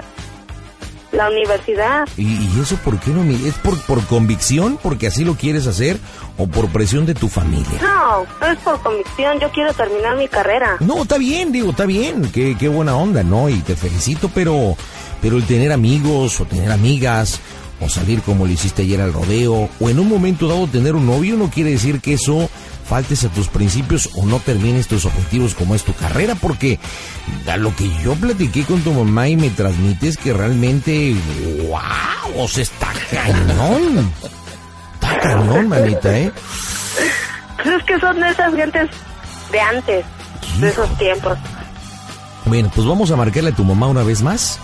la 1.11 1.29
universidad. 1.29 2.07
¿Y, 2.15 2.25
y 2.25 2.59
eso 2.61 2.75
por 2.77 2.99
qué, 2.99 3.09
Noemí? 3.11 3.47
¿Es 3.47 3.55
por, 3.55 3.79
por 3.83 4.05
convicción, 4.05 4.77
porque 4.83 5.07
así 5.07 5.23
lo 5.23 5.35
quieres 5.35 5.65
hacer, 5.65 5.97
o 6.37 6.47
por 6.47 6.67
presión 6.69 7.07
de 7.07 7.15
tu 7.15 7.27
familia? 7.27 7.79
No, 7.81 8.25
no 8.39 8.47
es 8.47 8.59
por 8.59 8.79
convicción, 8.81 9.39
yo 9.39 9.49
quiero 9.51 9.73
terminar 9.73 10.17
mi 10.17 10.27
carrera. 10.27 10.77
No, 10.81 11.03
está 11.03 11.17
bien, 11.17 11.51
digo, 11.51 11.71
está 11.71 11.85
bien, 11.85 12.29
qué, 12.31 12.55
qué 12.59 12.67
buena 12.67 12.95
onda, 12.95 13.23
¿no? 13.23 13.49
Y 13.49 13.59
te 13.61 13.75
felicito, 13.75 14.29
pero, 14.31 14.75
pero 15.21 15.37
el 15.37 15.45
tener 15.45 15.71
amigos 15.71 16.39
o 16.39 16.45
tener 16.45 16.71
amigas 16.71 17.39
o 17.79 17.89
salir 17.89 18.21
como 18.21 18.45
lo 18.45 18.51
hiciste 18.51 18.83
ayer 18.83 19.01
al 19.01 19.13
rodeo 19.13 19.69
o 19.79 19.89
en 19.89 19.99
un 19.99 20.09
momento 20.09 20.47
dado 20.47 20.67
tener 20.67 20.95
un 20.95 21.05
novio 21.05 21.35
no 21.35 21.49
quiere 21.49 21.71
decir 21.71 22.01
que 22.01 22.13
eso 22.13 22.49
faltes 22.87 23.25
a 23.25 23.29
tus 23.29 23.49
principios 23.49 24.09
o 24.15 24.25
no 24.25 24.39
termines 24.39 24.87
tus 24.87 25.05
objetivos 25.05 25.53
como 25.53 25.75
es 25.75 25.83
tu 25.83 25.93
carrera, 25.93 26.35
porque 26.35 26.79
a 27.47 27.57
lo 27.57 27.75
que 27.75 27.89
yo 28.01 28.15
platiqué 28.15 28.63
con 28.63 28.81
tu 28.81 28.93
mamá 28.93 29.27
y 29.27 29.35
me 29.35 29.49
transmites 29.49 30.17
que 30.17 30.33
realmente, 30.33 31.15
wow, 31.67 32.43
o 32.43 32.47
sea, 32.47 32.63
está 32.63 32.87
cañón. 33.11 34.11
Está 34.93 35.19
cañón, 35.19 35.67
manita, 35.67 36.17
¿eh? 36.17 36.31
Es 37.65 37.83
que 37.83 37.99
son 37.99 38.19
de 38.19 38.29
esas 38.29 38.55
gentes 38.55 38.89
de 39.51 39.59
antes, 39.59 40.05
de 40.59 40.69
esos 40.69 40.97
tiempos. 40.97 41.37
Bueno, 42.45 42.71
pues 42.73 42.87
vamos 42.87 43.11
a 43.11 43.17
marcarle 43.17 43.49
a 43.49 43.55
tu 43.55 43.65
mamá 43.65 43.87
una 43.87 44.03
vez 44.03 44.21
más. 44.21 44.59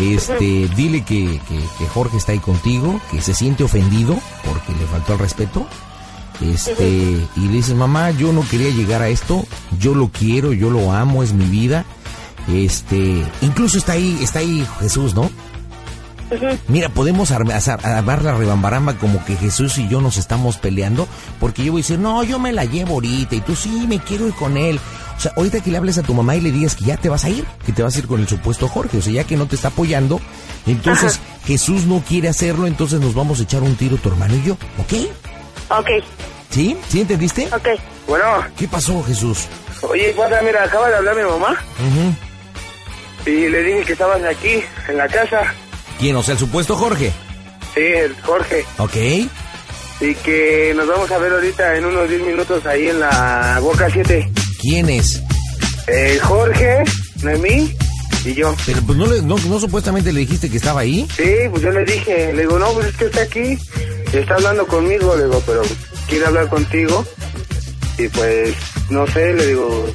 Este, 0.00 0.68
dile 0.74 1.02
que, 1.02 1.40
que, 1.48 1.60
que 1.78 1.86
Jorge 1.88 2.16
está 2.16 2.32
ahí 2.32 2.38
contigo, 2.38 3.00
que 3.10 3.20
se 3.20 3.34
siente 3.34 3.64
ofendido 3.64 4.18
porque 4.46 4.72
le 4.72 4.86
faltó 4.86 5.12
el 5.14 5.18
respeto. 5.18 5.66
Este, 6.40 7.26
y 7.36 7.40
le 7.40 7.52
dices, 7.52 7.74
mamá, 7.74 8.10
yo 8.12 8.32
no 8.32 8.48
quería 8.48 8.70
llegar 8.70 9.02
a 9.02 9.08
esto, 9.08 9.44
yo 9.78 9.94
lo 9.94 10.08
quiero, 10.08 10.54
yo 10.54 10.70
lo 10.70 10.92
amo, 10.92 11.22
es 11.22 11.34
mi 11.34 11.44
vida. 11.44 11.84
Este, 12.48 13.22
incluso 13.42 13.76
está 13.76 13.92
ahí, 13.92 14.18
está 14.22 14.38
ahí 14.38 14.66
Jesús, 14.80 15.14
¿no? 15.14 15.30
Mira, 16.68 16.88
podemos 16.88 17.32
armar 17.32 18.22
la 18.22 18.34
rebambaramba 18.34 18.94
como 18.94 19.24
que 19.24 19.36
Jesús 19.36 19.78
y 19.78 19.88
yo 19.88 20.00
nos 20.00 20.16
estamos 20.16 20.58
peleando, 20.58 21.08
porque 21.40 21.64
yo 21.64 21.72
voy 21.72 21.80
a 21.80 21.82
decir, 21.82 21.98
no, 21.98 22.22
yo 22.22 22.38
me 22.38 22.52
la 22.52 22.64
llevo 22.64 22.94
ahorita, 22.94 23.34
y 23.34 23.40
tú 23.40 23.56
sí, 23.56 23.86
me 23.88 23.98
quiero 23.98 24.28
ir 24.28 24.34
con 24.34 24.56
él. 24.56 24.78
O 25.20 25.22
sea, 25.22 25.32
ahorita 25.36 25.60
que 25.60 25.70
le 25.70 25.76
hables 25.76 25.98
a 25.98 26.02
tu 26.02 26.14
mamá 26.14 26.34
y 26.34 26.40
le 26.40 26.50
digas 26.50 26.74
que 26.74 26.86
ya 26.86 26.96
te 26.96 27.10
vas 27.10 27.26
a 27.26 27.28
ir, 27.28 27.44
que 27.66 27.72
te 27.72 27.82
vas 27.82 27.94
a 27.94 27.98
ir 27.98 28.06
con 28.06 28.20
el 28.20 28.26
supuesto 28.26 28.68
Jorge, 28.68 28.96
o 28.96 29.02
sea, 29.02 29.12
ya 29.12 29.24
que 29.24 29.36
no 29.36 29.44
te 29.44 29.54
está 29.54 29.68
apoyando, 29.68 30.18
entonces 30.66 31.20
Jesús 31.44 31.84
no 31.84 32.02
quiere 32.08 32.28
hacerlo, 32.30 32.66
entonces 32.66 33.00
nos 33.00 33.12
vamos 33.12 33.38
a 33.38 33.42
echar 33.42 33.62
un 33.62 33.76
tiro 33.76 33.98
tu 33.98 34.08
hermano 34.08 34.34
y 34.34 34.42
yo, 34.44 34.54
¿ok? 34.78 35.10
Ok, 35.78 35.88
¿Sí? 36.48 36.74
¿Sí 36.88 37.02
entendiste? 37.02 37.48
ok. 37.52 37.68
Bueno, 38.08 38.24
¿Qué 38.56 38.66
pasó, 38.66 39.04
Jesús? 39.04 39.40
oye, 39.82 40.10
guarda, 40.14 40.40
mira, 40.40 40.64
acaba 40.64 40.88
de 40.88 40.96
hablar 40.96 41.14
mi 41.14 41.22
mamá 41.22 41.50
Ujú. 41.78 43.30
y 43.30 43.48
le 43.50 43.62
dije 43.62 43.82
que 43.84 43.92
estabas 43.92 44.22
aquí, 44.24 44.62
en 44.88 44.96
la 44.96 45.06
casa. 45.06 45.42
¿Quién? 45.98 46.16
O 46.16 46.22
sea, 46.22 46.32
el 46.32 46.38
supuesto 46.40 46.76
Jorge. 46.76 47.12
Sí, 47.74 47.80
el 47.82 48.16
Jorge. 48.22 48.64
¿Ok? 48.78 48.96
Y 50.00 50.14
que 50.24 50.72
nos 50.74 50.88
vamos 50.88 51.10
a 51.10 51.18
ver 51.18 51.30
ahorita 51.30 51.76
en 51.76 51.84
unos 51.84 52.08
10 52.08 52.22
minutos 52.22 52.64
ahí 52.64 52.88
en 52.88 53.00
la 53.00 53.58
Boca 53.60 53.86
7. 53.92 54.32
¿Quién 54.60 54.88
es? 54.90 55.22
Eh, 55.86 56.18
Jorge, 56.22 56.84
Noemí 57.22 57.74
y 58.24 58.34
yo. 58.34 58.54
Pero 58.66 58.82
pues 58.82 58.98
no, 58.98 59.06
le, 59.06 59.22
no, 59.22 59.36
no 59.38 59.60
supuestamente 59.60 60.12
le 60.12 60.20
dijiste 60.20 60.50
que 60.50 60.58
estaba 60.58 60.80
ahí. 60.80 61.08
Sí, 61.16 61.32
pues 61.50 61.62
yo 61.62 61.70
le 61.70 61.84
dije, 61.84 62.32
le 62.32 62.42
digo, 62.42 62.58
no, 62.58 62.72
pues 62.72 62.86
es 62.88 62.96
que 62.96 63.04
está 63.06 63.22
aquí, 63.22 63.58
y 64.12 64.16
está 64.16 64.34
hablando 64.34 64.66
conmigo, 64.66 65.16
le 65.16 65.24
digo, 65.24 65.42
pero 65.46 65.62
quiere 66.08 66.26
hablar 66.26 66.48
contigo. 66.48 67.04
Y 67.98 68.08
pues, 68.08 68.54
no 68.88 69.06
sé, 69.08 69.32
le 69.34 69.46
digo, 69.46 69.86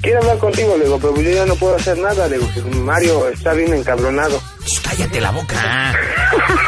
quiere 0.00 0.18
hablar 0.18 0.38
contigo, 0.38 0.76
le 0.76 0.84
digo, 0.84 0.98
pero 0.98 1.20
yo 1.20 1.30
ya 1.30 1.46
no 1.46 1.54
puedo 1.56 1.76
hacer 1.76 1.98
nada, 1.98 2.26
le 2.28 2.38
digo, 2.38 2.50
que 2.54 2.60
Mario 2.76 3.28
está 3.28 3.52
bien 3.54 3.74
encabronado. 3.74 4.40
Shh, 4.64 4.80
cállate 4.82 5.20
la 5.20 5.30
boca. 5.30 5.94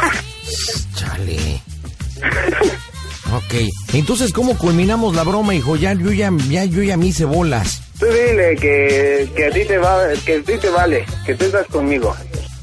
Chale. 0.95 1.61
Ok. 3.47 3.55
Entonces, 3.93 4.33
¿cómo 4.33 4.57
culminamos 4.57 5.15
la 5.15 5.23
broma, 5.23 5.55
hijo? 5.55 5.77
Ya, 5.77 5.93
yo 5.93 6.11
ya, 6.11 6.31
ya, 6.49 6.65
yo 6.65 6.83
ya 6.83 6.97
me 6.97 7.07
hice 7.07 7.23
bolas. 7.23 7.81
Tú 7.97 8.05
dile 8.05 8.55
que, 8.57 9.29
que 9.35 9.45
a 9.45 9.51
ti 9.51 9.61
te 9.65 9.77
va, 9.77 9.99
que 10.25 10.35
a 10.35 10.43
ti 10.43 10.53
te 10.59 10.69
vale, 10.69 11.05
que 11.25 11.33
tú 11.33 11.45
estás 11.45 11.65
conmigo. 11.67 12.13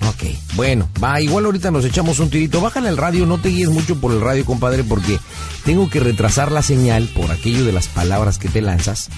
Ok, 0.07 0.25
bueno, 0.55 0.89
va, 1.03 1.21
igual 1.23 1.47
ahorita 1.47 1.71
nos 1.71 1.87
echamos 1.87 2.19
un 2.19 2.29
tirito. 2.29 2.61
Bájale 2.61 2.91
el 2.91 2.99
radio, 2.99 3.25
no 3.25 3.39
te 3.39 3.49
guíes 3.49 3.71
mucho 3.71 3.99
por 3.99 4.13
el 4.13 4.21
radio, 4.21 4.45
compadre, 4.45 4.85
porque 4.85 5.19
tengo 5.65 5.89
que 5.89 6.01
retrasar 6.01 6.53
la 6.53 6.61
señal 6.61 7.09
por 7.17 7.31
aquello 7.31 7.65
de 7.65 7.73
las 7.73 7.89
palabras 7.89 8.37
que 8.37 8.51
te 8.51 8.61
lanzas 8.61 9.09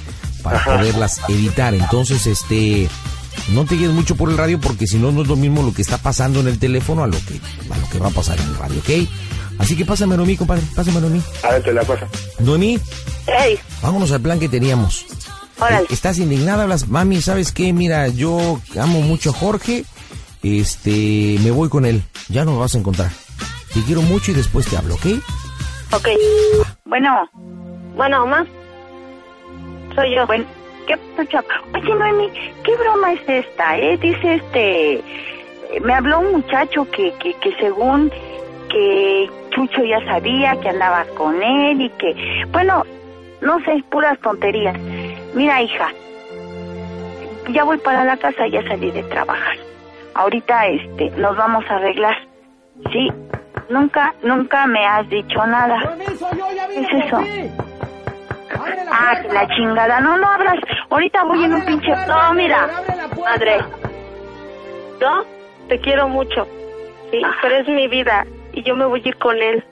para 0.45 0.65
poderlas 0.65 1.21
editar. 1.29 1.75
Entonces, 1.75 2.27
este, 2.29 2.89
no 3.53 3.65
te 3.65 3.75
guíes 3.75 3.91
mucho 3.91 4.15
por 4.15 4.31
el 4.31 4.39
radio 4.39 4.61
porque 4.61 4.87
si 4.87 4.99
no, 4.99 5.11
no 5.11 5.23
es 5.23 5.29
lo 5.29 5.37
mismo 5.37 5.65
lo 5.65 5.75
que 5.75 5.83
está 5.83 5.99
pasando 5.99 6.41
en 6.41 6.47
el 6.47 6.61
teléfono 6.61 7.03
a 7.03 7.09
lo 7.09 7.19
que, 7.19 7.41
a 7.71 7.79
lo 7.79 7.89
que 7.91 7.99
va 7.99 8.09
a 8.09 8.13
pasar 8.13 8.39
en 8.41 8.47
el 8.47 8.57
radio, 8.57 8.79
¿ok? 8.79 9.09
Así 9.59 9.77
que 9.77 9.85
pásame, 9.85 10.17
Noemí, 10.17 10.37
compadre, 10.37 10.63
pásame, 10.75 11.01
Noemí. 11.01 11.23
A 11.43 11.51
ver, 11.53 11.63
te 11.63 11.73
la 11.73 11.83
paso. 11.83 12.07
Noemí, 12.41 12.79
vámonos 13.83 14.13
al 14.13 14.21
plan 14.21 14.39
que 14.39 14.49
teníamos. 14.49 15.07
órale. 15.59 15.85
Eh, 15.85 15.89
¿Estás 15.91 16.19
indignada? 16.19 16.65
Hablas, 16.65 16.89
mami, 16.89 17.21
¿sabes 17.21 17.53
qué? 17.53 17.73
Mira, 17.73 18.09
yo 18.09 18.61
amo 18.79 19.01
mucho 19.01 19.31
a 19.31 19.33
Jorge. 19.33 19.85
Este, 20.43 21.39
me 21.43 21.51
voy 21.51 21.69
con 21.69 21.85
él. 21.87 22.03
Ya 22.29 22.45
no 22.45 22.53
lo 22.53 22.59
vas 22.61 22.75
a 22.75 22.79
encontrar. 22.79 23.11
Te 23.75 23.83
quiero 23.83 24.03
mucho 24.03 24.31
y 24.31 24.35
después 24.35 24.67
te 24.67 24.77
hablo, 24.77 24.95
¿ok? 24.95 25.07
Ok. 25.93 26.09
Bueno, 26.85 27.29
Bueno, 27.97 28.27
mamá. 28.27 28.47
Soy 29.95 30.15
yo. 30.15 30.27
bueno, 30.27 30.45
¿qué 30.87 30.95
chapa? 31.29 31.55
Oye, 31.75 31.95
Noemi, 31.95 32.29
¿qué 32.65 32.77
broma 32.77 33.13
es 33.15 33.21
esta, 33.47 33.79
eh? 33.79 33.97
Dice 33.99 34.35
este... 34.35 35.03
Me 35.83 35.93
habló 35.95 36.21
un 36.21 36.33
muchacho 36.33 36.89
que, 36.91 37.13
que, 37.21 37.35
que 37.41 37.57
según 37.59 38.11
que 38.71 39.29
Chucho 39.57 39.83
ya 39.85 40.05
sabía 40.05 40.55
que 40.61 40.69
andabas 40.69 41.07
con 41.17 41.43
él 41.43 41.81
y 41.81 41.89
que... 41.89 42.45
Bueno, 42.51 42.83
no 43.41 43.59
sé, 43.61 43.83
puras 43.91 44.19
tonterías. 44.21 44.79
Mira, 45.35 45.63
hija, 45.63 45.89
ya 47.49 47.65
voy 47.65 47.79
para 47.79 48.05
la 48.05 48.19
casa, 48.19 48.47
ya 48.49 48.63
salí 48.69 48.91
de 48.91 49.03
trabajar. 49.05 49.57
Ahorita, 50.15 50.67
este, 50.67 51.11
nos 51.13 51.35
vamos 51.39 51.65
a 51.71 51.77
arreglar. 51.77 52.17
Sí, 52.93 53.11
nunca, 53.71 54.15
nunca 54.23 54.67
me 54.67 54.85
has 54.85 55.09
dicho 55.09 55.47
nada. 55.47 55.97
¿Qué 56.75 56.81
es 56.81 57.07
eso? 57.07 57.19
Ah, 58.93 59.15
la 59.33 59.49
chingada. 59.57 60.01
No, 60.01 60.19
no 60.19 60.31
abras. 60.31 60.59
Ahorita 60.91 61.25
voy 61.25 61.45
en 61.45 61.55
un 61.55 61.65
pinche... 61.65 61.95
No, 62.07 62.35
mira. 62.35 62.69
Madre. 63.19 63.59
Yo 65.01 65.25
te 65.69 65.81
quiero 65.81 66.09
mucho. 66.09 66.47
Sí, 67.11 67.23
pero 67.41 67.57
es 67.57 67.69
mi 67.69 67.89
vida 67.89 68.27
y 68.57 68.63
yo 68.65 68.75
me 68.75 68.85
voy 68.87 69.01
a 69.05 69.09
ir 69.09 69.17
con 69.19 69.37
él. 69.41 69.63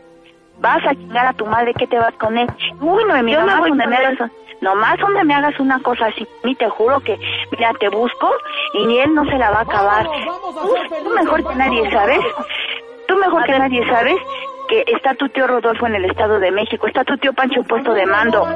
Vas 0.60 0.86
a 0.86 0.94
chingar 0.94 1.26
a 1.26 1.32
tu 1.32 1.44
madre 1.46 1.74
que 1.74 1.88
te 1.88 1.98
vas 1.98 2.14
con 2.14 2.38
él. 2.38 2.46
Uy, 2.80 3.04
Noemí, 3.06 3.32
Yo 3.32 3.40
me 3.40 3.46
nomás 3.46 3.60
voy 3.60 3.70
donde 3.70 3.84
con 3.84 3.90
me 3.90 3.96
él. 3.98 4.06
hagas... 4.06 4.30
Nomás 4.60 4.96
donde 4.98 5.24
me 5.24 5.34
hagas 5.34 5.58
una 5.60 5.78
cosa 5.80 6.06
así, 6.06 6.26
ni 6.44 6.54
te 6.54 6.68
juro 6.70 7.00
que, 7.00 7.18
mira, 7.50 7.72
te 7.74 7.88
busco 7.88 8.30
y 8.72 8.86
ni 8.86 8.98
él 8.98 9.12
no 9.12 9.24
se 9.26 9.36
la 9.36 9.50
va 9.50 9.58
a 9.58 9.62
acabar. 9.62 10.06
Uf, 10.06 11.02
tú 11.02 11.10
mejor 11.10 11.46
que 11.46 11.54
nadie 11.56 11.90
sabes, 11.90 12.20
tú 13.06 13.16
mejor 13.16 13.44
que 13.44 13.58
nadie 13.58 13.86
sabes 13.88 14.16
que 14.68 14.84
está 14.86 15.14
tu 15.16 15.28
tío 15.28 15.46
Rodolfo 15.48 15.86
en 15.86 15.96
el 15.96 16.04
Estado 16.06 16.38
de 16.38 16.50
México, 16.50 16.86
está 16.86 17.04
tu 17.04 17.18
tío 17.18 17.34
Pancho 17.34 17.62
puesto 17.64 17.92
de 17.92 18.06
mando 18.06 18.48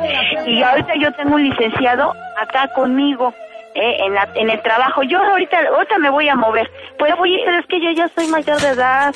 y 0.47 0.63
ahorita 0.63 0.95
yo 0.99 1.13
tengo 1.13 1.35
un 1.35 1.43
licenciado 1.43 2.15
acá 2.41 2.73
conmigo. 2.75 3.35
Eh, 3.75 3.97
en, 4.07 4.15
la, 4.15 4.27
en 4.35 4.51
el 4.51 4.61
trabajo, 4.63 5.03
yo 5.05 5.23
ahorita, 5.23 5.59
ahorita 5.69 5.99
me 5.99 6.11
voy 6.11 6.29
a 6.29 6.35
mover. 6.35 6.69
Pues 6.99 7.15
voy 7.17 7.41
a 7.41 7.45
Pero 7.45 7.59
es 7.59 7.67
que 7.67 7.81
yo 7.81 7.91
ya 7.91 8.09
soy 8.09 8.27
mayor 8.29 8.59
de 8.61 8.69
edad. 8.71 9.15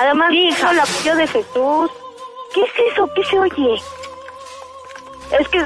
Además, 0.00 0.30
tengo 0.30 0.70
el 0.72 0.80
apoyo 0.80 1.16
de 1.16 1.26
Jesús. 1.26 1.90
¿Qué 2.54 2.60
es 2.62 2.92
eso? 2.92 3.08
¿Qué 3.14 3.24
se 3.24 3.38
oye? 3.38 3.74
Es 5.38 5.48
que 5.48 5.58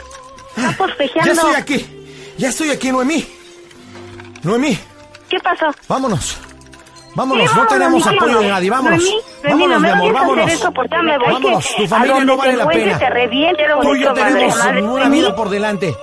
está 0.57 0.73
forcejeando. 0.73 1.27
Ya 1.27 1.33
estoy 1.33 1.55
aquí. 1.55 1.87
Ya 2.39 2.49
estoy 2.49 2.71
aquí, 2.71 2.91
Noemí. 2.91 3.25
Noemí, 4.43 4.77
¿Qué 5.29 5.39
pasó? 5.41 5.67
vámonos. 5.89 6.37
Vámonos, 7.15 7.51
Sí, 7.51 7.57
no 7.57 7.67
tenemos 7.67 8.07
apoyo 8.07 8.41
de 8.41 8.49
nadie, 8.49 8.71
vámonos. 8.71 9.03
Noemí, 9.05 9.21
vámonos, 9.45 9.69
no 9.71 9.81
mi 9.81 9.89
amor, 9.93 10.13
vámonos. 10.15 10.51
eso 10.51 10.73
porque 10.73 10.97
me 11.03 11.19
voy 11.19 11.33
Vámonos, 11.35 11.67
que 11.69 11.83
tu 11.83 11.89
familia 11.89 12.25
no 12.25 12.37
vale 12.39 12.57
la 12.57 12.67
pena. 12.67 12.99
te 12.99 13.11
reviente, 13.11 13.63
Tú 13.83 13.95
y 13.95 14.01
yo 14.03 14.09
bonito, 14.09 14.15
madre, 14.15 14.33
tenemos 14.33 14.57
madre. 14.59 14.83
una 14.83 15.09
vida 15.11 15.37
por 15.37 15.51
delante. 15.51 15.97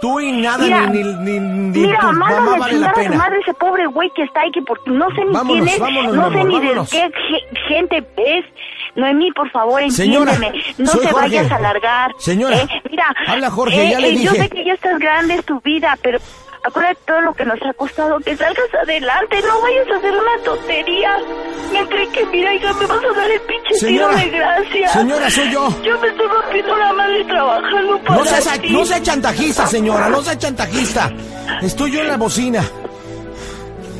Tú 0.00 0.18
y 0.20 0.32
nada, 0.32 0.64
Mira, 0.64 0.86
ni, 0.86 1.02
ni, 1.02 1.12
ni, 1.14 1.38
ni 1.40 1.80
Mira, 1.80 2.00
tu 2.00 2.06
mamá 2.06 2.56
vale 2.58 2.58
la 2.58 2.68
chingar 2.70 2.90
a 2.90 2.94
su 2.94 3.00
pena. 3.00 3.16
madre 3.16 3.38
ese 3.40 3.54
pobre 3.54 3.86
güey 3.86 4.10
que 4.16 4.22
está 4.22 4.40
ahí, 4.40 4.50
que 4.50 4.62
porque 4.62 4.90
no 4.90 5.08
sé 5.14 5.24
ni 5.26 5.32
Vámonos, 5.32 5.64
quién 5.64 5.68
es, 5.74 5.78
vámonos, 5.78 6.14
no 6.14 6.30
sé 6.30 6.40
amor, 6.40 6.46
ni 6.48 6.54
vámonos. 6.54 6.90
de 6.90 6.96
qué 6.96 7.10
ge- 7.28 7.68
gente 7.68 8.06
es. 8.16 8.44
Noemí, 8.96 9.30
por 9.32 9.48
favor, 9.50 9.82
Señora, 9.90 10.32
entiéndeme. 10.32 10.64
No 10.78 10.86
soy 10.90 11.00
te 11.06 11.12
Jorge. 11.12 11.28
vayas 11.28 11.52
a 11.52 11.58
largar. 11.60 12.10
Señora, 12.18 12.56
¿eh? 12.56 12.68
Mira, 12.90 13.14
habla 13.28 13.50
Jorge, 13.50 13.86
eh, 13.86 13.90
ya 13.92 14.00
le 14.00 14.08
eh, 14.08 14.14
Yo 14.22 14.32
dije. 14.32 14.42
sé 14.44 14.48
que 14.48 14.64
ya 14.64 14.72
estás 14.72 14.98
grande, 14.98 15.34
es 15.34 15.44
tu 15.44 15.60
vida, 15.60 15.96
pero 16.02 16.18
Acuérdate 16.62 16.98
todo 17.06 17.20
lo 17.22 17.32
que 17.34 17.44
nos 17.44 17.58
ha 17.62 17.72
costado, 17.72 18.18
que 18.20 18.36
salgas 18.36 18.74
adelante, 18.82 19.40
no 19.46 19.60
vayas 19.62 19.86
a 19.92 19.96
hacer 19.96 20.12
una 20.12 20.44
tontería. 20.44 21.16
Me 21.72 21.86
creí 21.88 22.06
que, 22.08 22.26
mira, 22.26 22.54
hija, 22.54 22.72
me 22.74 22.86
vas 22.86 23.02
a 23.04 23.16
dar 23.16 23.30
el 23.30 23.40
pinche 23.42 23.74
Señora, 23.74 24.16
tiro 24.16 24.30
de 24.30 24.38
gracia. 24.38 24.88
señora, 24.88 25.30
soy 25.30 25.50
yo. 25.52 25.68
Yo 25.82 25.98
me 26.00 26.08
estoy 26.08 26.26
rompiendo 26.26 26.76
la 26.76 26.92
madre 26.92 27.24
trabajando 27.24 27.98
para 28.02 28.14
No 28.18 28.24
sea, 28.26 28.58
ti. 28.60 28.72
no 28.72 28.84
sea 28.84 29.02
chantajista, 29.02 29.66
señora, 29.66 30.08
no 30.08 30.20
sea 30.22 30.36
chantajista. 30.36 31.10
Estoy 31.62 31.92
yo 31.92 32.00
en 32.02 32.08
la 32.08 32.16
bocina. 32.16 32.62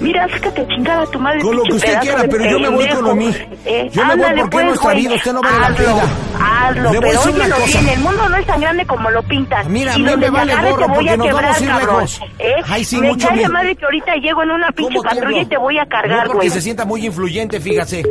Mira, 0.00 0.26
sácate 0.28 0.62
a 0.62 0.66
chingar 0.69 1.00
a 1.00 1.07
tu 1.07 1.19
madre. 1.19 1.40
Con 1.42 1.57
lo 1.57 1.62
que 1.64 1.75
usted 1.75 1.99
quiera, 2.00 2.25
pero 2.30 2.50
yo 2.50 2.59
me 2.59 2.69
voy 2.71 2.88
con 2.88 3.04
lo 3.04 3.14
mío. 3.14 3.35
Eh, 3.66 3.90
Yo 3.92 4.04
me 4.07 4.16
voy 4.16 4.25
porque 4.35 4.49
pues, 4.50 4.64
nuestra 4.66 4.92
güey. 4.92 5.02
vida, 5.04 5.14
usted 5.16 5.33
no 5.35 5.40
vale 5.42 5.59
la 5.61 5.66
hazlo, 5.66 5.76
pena. 5.76 6.02
Hazlo, 6.40 6.83
Le 6.83 6.88
voy 6.88 6.97
a 6.97 7.00
pero 7.00 7.12
decir 7.12 7.30
una 7.35 7.45
óyelo 7.45 7.57
cosa. 7.61 7.78
bien, 7.80 7.88
el 7.90 8.00
mundo 8.00 8.28
no 8.30 8.37
es 8.37 8.47
tan 8.47 8.61
grande 8.61 8.87
como 8.87 9.11
lo 9.11 9.23
pintan. 9.25 9.71
Mira, 9.73 9.92
a 9.92 9.99
y 9.99 10.02
mí 10.02 10.09
donde 10.09 10.30
me 10.30 10.38
vale 10.38 10.54
gorro 10.57 10.76
te 10.76 10.85
voy 10.87 10.95
porque 10.95 11.11
a 11.11 11.16
nos 11.19 11.26
quebrar, 11.26 11.45
vamos 11.45 11.61
a 11.61 11.64
ir 11.64 11.69
cabrón. 11.71 11.97
lejos. 12.00 12.21
¿Eh? 12.38 12.54
Ay, 12.66 12.85
sí, 12.85 12.97
me 12.99 13.09
mucho 13.09 13.28
cae 13.28 13.37
miedo. 13.37 13.52
madre 13.52 13.76
que 13.76 13.85
ahorita 13.85 14.14
llego 14.16 14.42
en 14.42 14.50
una 14.52 14.73
pinche 14.73 14.95
¿Cómo 14.97 15.02
patrulla 15.02 15.40
y 15.42 15.47
te 15.47 15.57
voy 15.59 15.78
a 15.78 15.83
No 15.85 15.88
cargar, 15.90 16.23
porque 16.26 16.37
güey. 16.38 16.50
se 16.50 16.61
sienta 16.62 16.85
muy 16.87 17.04
influyente, 17.07 17.61
fíjase. 17.61 18.02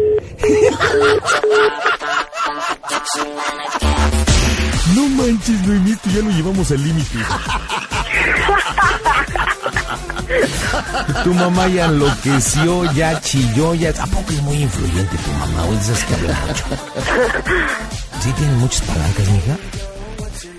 No 4.96 5.08
manches, 5.10 5.62
Noemí, 5.68 5.92
esto 5.92 6.10
ya 6.10 6.22
lo 6.22 6.30
llevamos 6.30 6.72
al 6.72 6.84
límite. 6.84 7.18
Tu 11.24 11.34
mamá 11.34 11.68
ya 11.68 11.86
enloqueció, 11.86 12.92
ya 12.94 13.20
chilló, 13.22 13.74
ya... 13.74 13.90
¿A 13.90 14.06
poco 14.08 14.32
es 14.32 14.42
muy 14.44 14.64
influyente 14.64 15.18
tu 15.18 15.32
mamá? 15.32 15.66
Hoy 15.66 15.78
dices 15.78 16.04
que 16.06 16.14
habla 16.14 16.40
mucho. 16.48 16.64
¿Sí 18.22 18.32
tiene 18.34 18.54
muchas 18.54 18.82
palancas, 18.82 19.28
mija? 19.30 19.58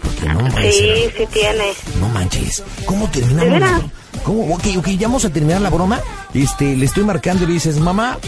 Porque 0.03 0.27
no 0.29 0.51
ser. 0.51 0.73
Sí, 0.73 1.13
sí 1.17 1.27
tiene. 1.33 1.73
No 2.01 2.09
manches. 2.09 2.63
¿Cómo 2.85 3.09
terminamos? 3.11 3.85
¿Cómo? 4.25 4.55
Ok, 4.55 4.65
ok, 4.79 4.89
ya 4.89 5.09
vamos 5.09 5.25
a 5.25 5.31
terminar 5.31 5.61
la 5.61 5.71
broma. 5.71 6.01
Este, 6.35 6.77
le 6.77 6.85
estoy 6.87 7.05
marcando 7.05 7.45
y 7.45 7.47
le 7.47 7.53
dices, 7.55 7.79
mamá, 7.79 8.19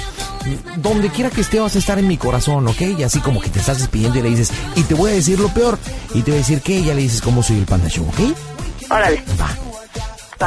donde 0.77 1.11
quiera 1.11 1.31
que 1.31 1.41
esté 1.41 1.61
vas 1.61 1.75
a 1.77 1.79
estar 1.79 1.99
en 1.99 2.09
mi 2.09 2.17
corazón, 2.17 2.67
¿ok? 2.69 2.81
Y 2.99 3.03
así 3.03 3.21
como 3.21 3.41
que 3.41 3.51
te 3.51 3.59
estás 3.59 3.79
despidiendo 3.79 4.19
y 4.19 4.23
le 4.23 4.31
dices, 4.31 4.51
y 4.77 4.83
te 4.83 4.95
voy 4.95 5.11
a 5.11 5.15
decir 5.15 5.39
lo 5.39 5.49
peor. 5.49 5.79
Y 6.15 6.23
te 6.23 6.31
voy 6.31 6.39
a 6.39 6.43
decir 6.43 6.61
que 6.63 6.83
ya 6.83 6.95
le 6.95 7.03
dices 7.03 7.21
cómo 7.21 7.43
soy 7.43 7.59
el 7.59 7.67
Panda 7.67 7.89
Show, 7.89 8.07
¿ok? 8.09 8.91
Órale, 8.91 9.23
Va. 9.41 9.72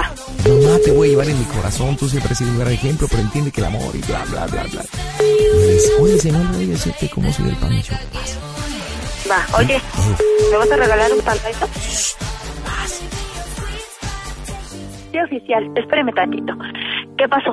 Mamá, 0.01 0.77
te 0.83 0.91
voy 0.91 1.07
a 1.07 1.11
llevar 1.11 1.29
en 1.29 1.39
mi 1.39 1.45
corazón, 1.45 1.95
tú 1.95 2.07
siempre 2.07 2.31
has 2.31 2.37
sido 2.37 2.51
un 2.51 2.59
gran 2.59 2.71
ejemplo, 2.71 3.07
pero 3.09 3.21
entiende 3.21 3.51
que 3.51 3.61
el 3.61 3.67
amor 3.67 3.95
y 3.95 3.99
bla, 3.99 4.23
bla, 4.29 4.45
bla, 4.47 4.63
bla. 4.63 4.81
Oye, 6.01 6.19
le 6.23 6.31
voy 6.31 6.65
a 6.65 6.67
decirte 6.67 7.09
cómo 7.09 7.31
soy 7.31 7.49
el. 7.49 7.55
Vas. 7.55 8.39
Va, 9.29 9.57
oye, 9.57 9.81
¿me 10.51 10.57
vas 10.57 10.71
a 10.71 10.75
regalar 10.75 11.11
un 11.13 11.21
pantalla? 11.21 11.67
Sí, 15.11 15.19
oficial, 15.19 15.71
espéreme 15.75 16.11
tantito. 16.11 16.53
¿Qué 17.17 17.27
pasó? 17.29 17.51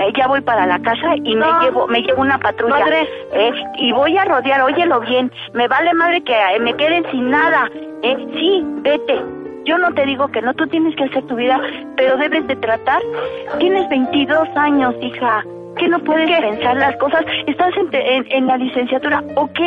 Eh, 0.00 0.12
ya 0.16 0.26
voy 0.26 0.40
para 0.40 0.66
la 0.66 0.80
casa 0.80 1.14
y 1.16 1.36
me 1.36 1.46
llevo 1.60 1.86
me 1.86 2.00
llevo 2.00 2.22
una 2.22 2.38
patrulla. 2.38 2.84
Eh, 3.32 3.52
y 3.78 3.92
voy 3.92 4.16
a 4.16 4.24
rodear, 4.24 4.62
óyelo 4.62 5.00
bien. 5.00 5.30
Me 5.52 5.68
vale 5.68 5.92
madre 5.92 6.24
que 6.24 6.32
eh, 6.32 6.58
me 6.58 6.74
queden 6.76 7.04
sin 7.10 7.30
nada. 7.30 7.68
Eh, 8.02 8.16
sí, 8.32 8.64
vete. 8.82 9.39
Yo 9.64 9.78
no 9.78 9.92
te 9.94 10.04
digo 10.06 10.28
que 10.28 10.40
no, 10.42 10.54
tú 10.54 10.66
tienes 10.66 10.94
que 10.96 11.04
hacer 11.04 11.22
tu 11.26 11.36
vida, 11.36 11.60
pero 11.96 12.16
debes 12.16 12.46
de 12.46 12.56
tratar. 12.56 13.00
Tienes 13.58 13.88
22 13.88 14.48
años, 14.56 14.94
hija. 15.00 15.44
Que 15.76 15.86
no 15.88 15.98
puedes 16.00 16.28
pensar 16.40 16.76
las 16.76 16.96
cosas. 16.96 17.24
Estás 17.46 17.74
en, 17.76 17.88
en- 17.94 18.26
en 18.32 18.46
la 18.46 18.56
licenciatura. 18.56 19.22
Ok, 19.36 19.58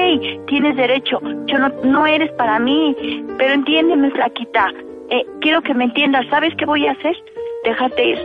tienes 0.48 0.76
derecho. 0.76 1.20
Yo 1.46 1.58
no, 1.60 1.70
no 1.84 2.06
eres 2.06 2.32
para 2.34 2.60
mí. 2.60 2.96
Pero 3.38 3.54
entiéndeme, 3.54 4.12
flaquita. 4.12 4.68
Eh, 5.10 5.26
quiero 5.42 5.62
que 5.62 5.74
me 5.74 5.86
entiendas. 5.86 6.26
¿Sabes 6.30 6.54
qué 6.58 6.66
voy 6.66 6.86
a 6.88 6.92
hacer? 6.92 7.16
Déjate 7.64 8.04
ir. 8.06 8.20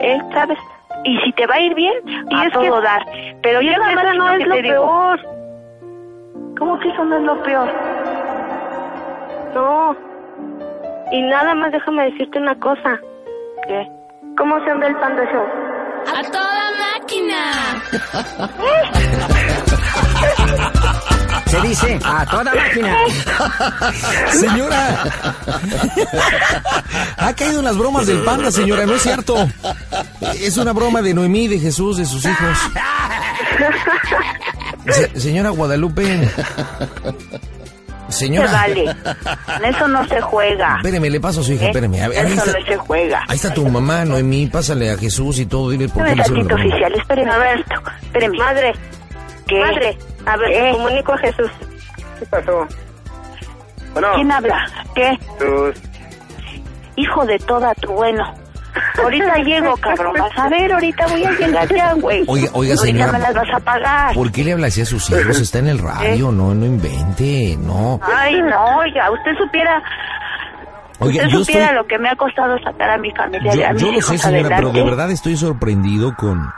¿Eh? 0.00 0.18
¿Sabes? 0.32 0.58
Y 1.04 1.18
si 1.20 1.32
te 1.32 1.46
va 1.46 1.54
a 1.56 1.60
ir 1.60 1.74
bien, 1.74 1.94
y 2.30 2.34
a 2.34 2.50
todo 2.50 2.80
dar. 2.80 3.04
Pero 3.42 3.60
yo 3.60 3.72
nada 3.72 3.94
más 3.94 4.16
no 4.16 4.30
es 4.32 4.46
lo 4.46 4.54
peor. 4.56 5.20
¿Cómo 6.58 6.78
que 6.78 6.88
eso 6.88 7.04
no 7.04 7.16
es 7.18 7.22
lo 7.22 7.42
peor? 7.42 7.68
No. 9.54 9.96
Y 11.12 11.22
nada 11.22 11.54
más 11.54 11.72
déjame 11.72 12.10
decirte 12.10 12.38
una 12.38 12.54
cosa. 12.58 12.98
¿Qué? 13.68 13.86
¿Cómo 14.36 14.58
se 14.64 14.70
anda 14.70 14.86
el 14.88 14.96
Panda 14.96 15.22
Show? 15.32 15.46
¡A 16.14 16.22
toda 16.30 16.70
máquina! 17.00 17.82
Se 21.46 21.60
dice 21.60 21.98
a 22.04 22.26
toda 22.26 22.52
máquina. 22.54 22.96
Señora, 24.32 25.04
ha 27.16 27.32
caído 27.34 27.60
en 27.60 27.64
las 27.64 27.76
bromas 27.78 28.06
del 28.06 28.22
panda, 28.24 28.50
señora, 28.50 28.84
no 28.86 28.94
es 28.94 29.02
cierto. 29.02 29.36
Es 30.40 30.56
una 30.58 30.72
broma 30.72 31.02
de 31.02 31.14
Noemí, 31.14 31.46
de 31.48 31.58
Jesús, 31.58 31.96
de 31.98 32.04
sus 32.04 32.24
hijos. 32.24 32.58
Se- 34.90 35.20
señora 35.20 35.50
Guadalupe. 35.50 36.28
Se 38.08 38.18
Señora. 38.26 38.52
vale. 38.52 38.84
Eso 39.68 39.88
no 39.88 40.06
se 40.06 40.20
juega. 40.20 40.76
Espéreme, 40.76 41.10
le 41.10 41.20
paso 41.20 41.40
a 41.40 41.44
su 41.44 41.52
hija, 41.52 41.64
¿Eh? 41.64 41.68
espéreme. 41.68 42.02
A 42.02 42.08
ver, 42.08 42.26
Eso 42.26 42.34
está, 42.44 42.58
no 42.60 42.66
se 42.66 42.76
juega. 42.76 43.24
ahí 43.28 43.36
está 43.36 43.52
tu 43.54 43.66
mamá, 43.68 44.04
Noemí, 44.04 44.46
pásale 44.46 44.90
a 44.90 44.96
Jesús 44.96 45.38
y 45.38 45.46
todo, 45.46 45.70
dile 45.70 45.88
por 45.88 46.04
qué 46.04 46.14
la 46.16 46.24
tantito, 46.24 46.46
broma. 46.46 46.64
oficial. 46.64 46.94
Espéreme. 46.94 47.30
A 47.30 47.38
ver, 47.38 47.64
espéreme. 48.02 48.38
Madre. 48.38 48.72
¿Qué? 49.46 49.60
Madre. 49.60 49.98
A 50.26 50.36
ver, 50.36 50.50
¿Eh? 50.52 50.72
comunico 50.72 51.12
a 51.12 51.18
Jesús. 51.18 51.50
¿Qué 52.18 52.26
pasó? 52.26 52.66
Bueno, 53.92 54.08
¿Quién 54.14 54.30
habla? 54.32 54.66
¿Qué? 54.94 55.18
tus... 55.38 55.76
Hijo 56.96 57.26
de 57.26 57.38
toda 57.40 57.74
tu 57.74 57.92
bueno. 57.92 58.24
Ahorita 59.02 59.36
llego, 59.38 59.76
cabrón. 59.76 60.14
Vas 60.18 60.36
a 60.38 60.48
ver, 60.48 60.72
ahorita 60.72 61.06
voy 61.08 61.24
a 61.24 61.30
llegar 61.32 61.68
ya, 61.74 61.92
güey. 61.94 62.24
Oiga, 62.26 62.48
oiga, 62.52 62.74
Ahorita 62.74 62.76
señora. 62.84 63.12
me 63.12 63.18
las 63.18 63.34
vas 63.34 63.48
a 63.54 63.60
pagar. 63.60 64.14
¿Por 64.14 64.32
qué 64.32 64.44
le 64.44 64.52
habla 64.52 64.66
así 64.68 64.80
a 64.80 64.86
sus 64.86 65.08
hijos? 65.10 65.40
Está 65.40 65.58
en 65.58 65.68
el 65.68 65.78
radio, 65.78 66.32
no, 66.32 66.54
no 66.54 66.64
invente, 66.66 67.56
no. 67.60 68.00
Ay, 68.02 68.40
no, 68.42 68.78
oiga, 68.78 69.10
usted 69.10 69.32
supiera... 69.38 69.82
Oiga, 70.98 71.24
usted 71.24 71.28
yo 71.32 71.38
supiera 71.40 71.64
estoy- 71.66 71.76
lo 71.76 71.86
que 71.86 71.98
me 71.98 72.08
ha 72.08 72.16
costado 72.16 72.58
sacar 72.64 72.90
a 72.90 72.98
mi 72.98 73.10
familia 73.12 73.54
y 73.54 73.62
a 73.62 73.68
Yo, 73.68 73.72
mis 73.74 73.82
yo 73.82 73.92
lo 73.92 74.00
sé, 74.00 74.18
señora, 74.18 74.56
pero 74.56 74.70
de 74.72 74.82
verdad 74.82 75.10
estoy 75.10 75.36
sorprendido 75.36 76.14
con, 76.16 76.50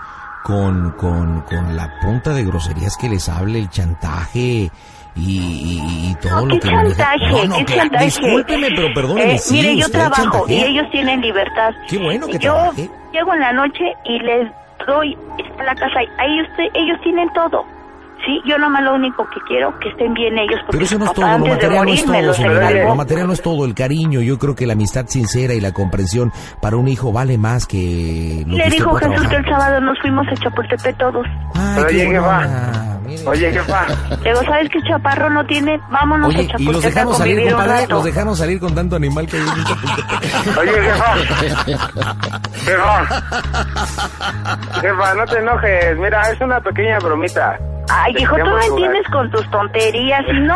con, 0.44 0.92
con, 0.92 1.42
con 1.42 1.76
la 1.76 1.98
punta 2.00 2.32
de 2.32 2.44
groserías 2.44 2.96
que 2.96 3.08
les 3.08 3.28
hable, 3.28 3.58
el 3.58 3.68
chantaje 3.70 4.40
y, 4.40 4.70
y- 5.16 6.10
y 6.10 6.14
todo 6.22 6.40
No, 6.40 6.46
lo 6.46 6.54
¿qué 6.54 6.60
que 6.60 6.68
chantaje? 6.68 7.28
No, 7.30 7.44
no, 7.44 7.56
¿Qué 7.58 7.64
que- 7.64 7.74
chantaje? 7.76 8.04
discúlpeme, 8.04 8.68
pero 8.74 8.94
perdóneme, 8.94 9.34
Eh, 9.34 9.38
sí, 9.38 9.54
mire, 9.54 9.76
yo 9.76 9.90
trabajo 9.90 10.44
y 10.48 10.54
ellos 10.54 10.86
tienen 10.92 11.20
libertad. 11.20 11.70
Qué 11.88 11.98
bueno 11.98 12.26
que 12.26 12.38
yo 12.38 12.52
trabaje. 12.52 12.90
llego 13.12 13.34
en 13.34 13.40
la 13.40 13.52
noche 13.52 13.84
y 14.04 14.18
les 14.20 14.50
doy 14.86 15.16
la 15.64 15.74
casa. 15.74 15.98
Ahí 16.18 16.40
usted, 16.42 16.64
ellos 16.74 16.98
tienen 17.02 17.28
todo. 17.32 17.64
Sí, 18.24 18.40
yo 18.44 18.58
nomás 18.58 18.82
lo 18.82 18.94
único 18.94 19.24
que 19.30 19.40
quiero 19.46 19.78
que 19.78 19.90
estén 19.90 20.12
bien 20.12 20.36
ellos 20.38 20.58
porque 20.66 20.72
Pero 20.72 20.84
eso 20.84 20.98
no 20.98 21.04
es 21.04 21.12
todo, 21.12 21.38
lo 21.38 21.46
material 21.46 21.86
no 21.86 21.92
es 21.92 22.04
todo, 22.04 22.34
señora. 22.34 22.70
Lo 22.70 22.94
material 22.96 23.26
no 23.28 23.32
es 23.32 23.42
todo, 23.42 23.64
el 23.64 23.74
cariño. 23.74 24.20
Yo 24.20 24.38
creo 24.38 24.54
que 24.54 24.66
la 24.66 24.72
amistad 24.72 25.06
sincera 25.06 25.54
y 25.54 25.60
la 25.60 25.72
comprensión 25.72 26.32
para 26.60 26.76
un 26.76 26.88
hijo 26.88 27.12
vale 27.12 27.38
más 27.38 27.66
que 27.66 28.44
lo 28.46 28.56
Le 28.56 28.64
que 28.64 28.70
dijo 28.70 28.94
Jesús 28.94 29.28
que 29.28 29.36
el 29.36 29.44
sábado 29.44 29.80
nos 29.80 29.98
fuimos 30.00 30.26
a 30.28 30.34
Chapultepec 30.34 30.98
todos. 30.98 31.26
Ay, 31.54 31.84
Oye, 31.84 32.10
qué. 32.10 32.97
Mire. 33.08 33.26
Oye, 33.26 33.50
¿qué 33.52 33.60
pasa? 33.60 33.96
Luego, 34.22 34.42
¿sabes 34.44 34.68
qué 34.70 34.78
chaparro 34.82 35.30
no 35.30 35.44
tiene? 35.46 35.80
Vámonos 35.90 36.26
a 36.26 36.28
Oye, 36.28 36.42
y 36.42 36.46
Chapultepec 36.48 36.74
los 36.74 36.84
a 36.84 36.88
dejamos 36.88 37.16
salir, 37.16 37.34
convivir 37.36 37.54
un 37.54 37.60
compadre. 37.60 37.86
Los 37.88 38.04
dejamos 38.04 38.38
salir 38.38 38.60
con 38.60 38.74
tanto 38.74 38.96
animal 38.96 39.26
que 39.26 39.36
hay 39.38 39.42
en 39.42 39.64
Chapultepec. 39.64 40.58
Oye, 40.58 40.72
jefa. 40.82 41.14
Jefa. 42.52 43.06
Jefa, 44.82 45.14
no 45.14 45.24
te 45.24 45.38
enojes. 45.38 45.98
Mira, 45.98 46.30
es 46.30 46.40
una 46.40 46.60
pequeña 46.60 46.98
bromita. 46.98 47.58
Ay, 47.90 48.12
hijo, 48.18 48.36
tú 48.36 48.42
Queremos 48.42 48.66
entiendes 48.66 49.06
con 49.10 49.30
tus 49.30 49.50
tonterías 49.50 50.20
y 50.28 50.40
no... 50.40 50.54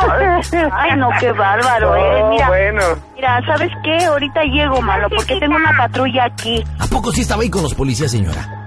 Ay, 0.72 0.96
no, 0.98 1.08
qué 1.18 1.32
bárbaro 1.32 1.96
eres. 1.96 2.22
Oh, 2.24 2.28
Mira, 2.28 2.48
bueno. 2.48 2.82
mira, 3.14 3.40
¿sabes 3.46 3.70
qué? 3.82 4.04
Ahorita 4.04 4.42
llego, 4.42 4.82
malo, 4.82 5.08
porque 5.08 5.40
tengo 5.40 5.56
una 5.56 5.72
patrulla 5.78 6.24
aquí. 6.26 6.62
¿A 6.78 6.86
poco 6.88 7.10
sí 7.10 7.22
estaba 7.22 7.40
ahí 7.42 7.48
con 7.48 7.62
los 7.62 7.74
policías, 7.74 8.10
señora? 8.10 8.62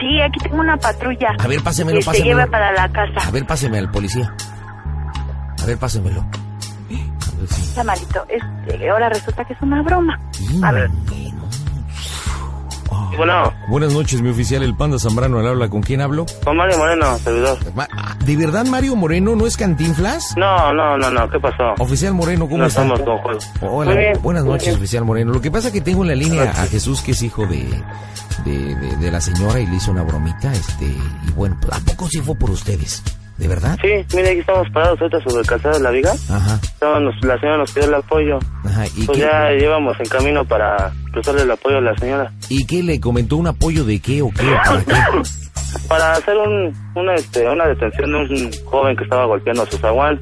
Sí, 0.00 0.20
aquí 0.22 0.40
tengo 0.40 0.60
una 0.60 0.76
patrulla. 0.76 1.28
A 1.38 1.46
ver, 1.46 1.62
pásemelo, 1.62 1.98
que 1.98 2.04
se 2.04 2.22
lleva 2.22 2.46
para 2.46 2.72
la 2.72 2.88
casa. 2.90 3.28
A 3.28 3.30
ver, 3.30 3.46
páseme 3.46 3.78
al 3.78 3.90
policía. 3.90 4.34
A 5.62 5.66
ver, 5.66 5.78
pásemelo. 5.78 6.20
A 6.20 7.38
ver 7.38 7.48
si- 7.48 7.62
Está 7.62 7.84
malito. 7.84 8.24
Este, 8.28 8.90
ahora 8.90 9.08
resulta 9.10 9.44
que 9.44 9.52
es 9.52 9.60
una 9.62 9.82
broma. 9.82 10.18
A 10.62 10.72
ver. 10.72 10.88
Bueno, 10.88 11.48
Buenas 13.68 13.92
noches, 13.92 14.22
mi 14.22 14.30
oficial, 14.30 14.62
el 14.62 14.74
Panda 14.74 14.98
Zambrano, 14.98 15.40
¿le 15.42 15.48
habla? 15.48 15.68
¿Con 15.68 15.82
quién 15.82 16.00
hablo? 16.00 16.26
con 16.44 16.56
Mario 16.56 16.78
Moreno, 16.78 17.18
servidor. 17.18 17.58
¿De 18.24 18.36
verdad 18.36 18.64
Mario 18.66 18.96
Moreno 18.96 19.36
no 19.36 19.46
es 19.46 19.56
Cantinflas? 19.56 20.34
No, 20.36 20.72
no, 20.72 20.96
no, 20.96 21.10
no. 21.10 21.28
¿Qué 21.30 21.38
pasó? 21.38 21.74
Oficial 21.78 22.14
Moreno, 22.14 22.46
¿cómo 22.46 22.58
No 22.58 22.66
está? 22.66 22.86
juego. 22.88 23.38
Hola, 23.62 23.94
bien, 23.94 24.12
buenas 24.22 24.44
noches, 24.44 24.66
bien. 24.68 24.76
oficial 24.78 25.04
Moreno. 25.04 25.32
Lo 25.32 25.40
que 25.40 25.50
pasa 25.50 25.68
es 25.68 25.74
que 25.74 25.80
tengo 25.80 26.02
en 26.02 26.08
la 26.08 26.14
línea 26.14 26.50
a 26.50 26.66
Jesús, 26.66 27.02
que 27.02 27.12
es 27.12 27.22
hijo 27.22 27.46
de, 27.46 27.68
de, 28.44 28.74
de- 28.74 28.96
de 28.96 29.10
la 29.10 29.20
señora, 29.20 29.60
y 29.60 29.66
le 29.66 29.76
hizo 29.76 29.90
una 29.90 30.02
bromita, 30.02 30.52
este, 30.52 30.86
y 30.86 31.30
bueno, 31.34 31.56
pues, 31.60 31.72
¿a 31.76 31.80
poco 31.80 32.08
sí 32.08 32.20
fue 32.20 32.34
por 32.36 32.50
ustedes? 32.50 33.02
¿De 33.40 33.48
verdad? 33.48 33.78
Sí, 33.80 33.88
mire, 34.14 34.28
aquí 34.32 34.40
estamos 34.40 34.68
parados 34.70 35.00
ahorita 35.00 35.18
sobre 35.22 35.40
el 35.40 35.46
calzado 35.46 35.78
de 35.78 35.82
la 35.82 35.90
viga. 35.90 36.12
Ajá. 36.28 36.60
Nos- 37.00 37.24
la 37.24 37.38
señora 37.40 37.56
nos 37.58 37.72
pidió 37.72 37.88
el 37.88 37.94
apoyo. 37.94 38.38
Ajá. 38.66 38.84
¿Y 38.94 39.06
Pues 39.06 39.16
qué, 39.18 39.24
ya 39.24 39.50
llevamos 39.52 39.98
en 39.98 40.06
camino 40.10 40.44
para 40.44 40.92
prestarle 41.10 41.42
el 41.42 41.50
apoyo 41.50 41.78
a 41.78 41.80
la 41.80 41.96
señora. 41.96 42.30
¿Y 42.50 42.66
qué 42.66 42.82
le 42.82 43.00
comentó 43.00 43.36
un 43.38 43.46
apoyo 43.46 43.84
de 43.84 43.98
qué 43.98 44.20
o 44.20 44.30
qué? 44.30 44.44
o 44.46 44.56
¿Para 44.62 44.84
qué? 44.84 45.22
Para 45.88 46.12
hacer 46.12 46.36
un, 46.36 46.72
una, 46.94 47.14
este, 47.14 47.48
una 47.48 47.66
detención 47.66 48.12
de 48.12 48.18
un 48.18 48.50
joven 48.66 48.94
que 48.96 49.04
estaba 49.04 49.24
golpeando 49.24 49.62
a 49.62 49.66
su 49.70 49.78
zaguán. 49.78 50.20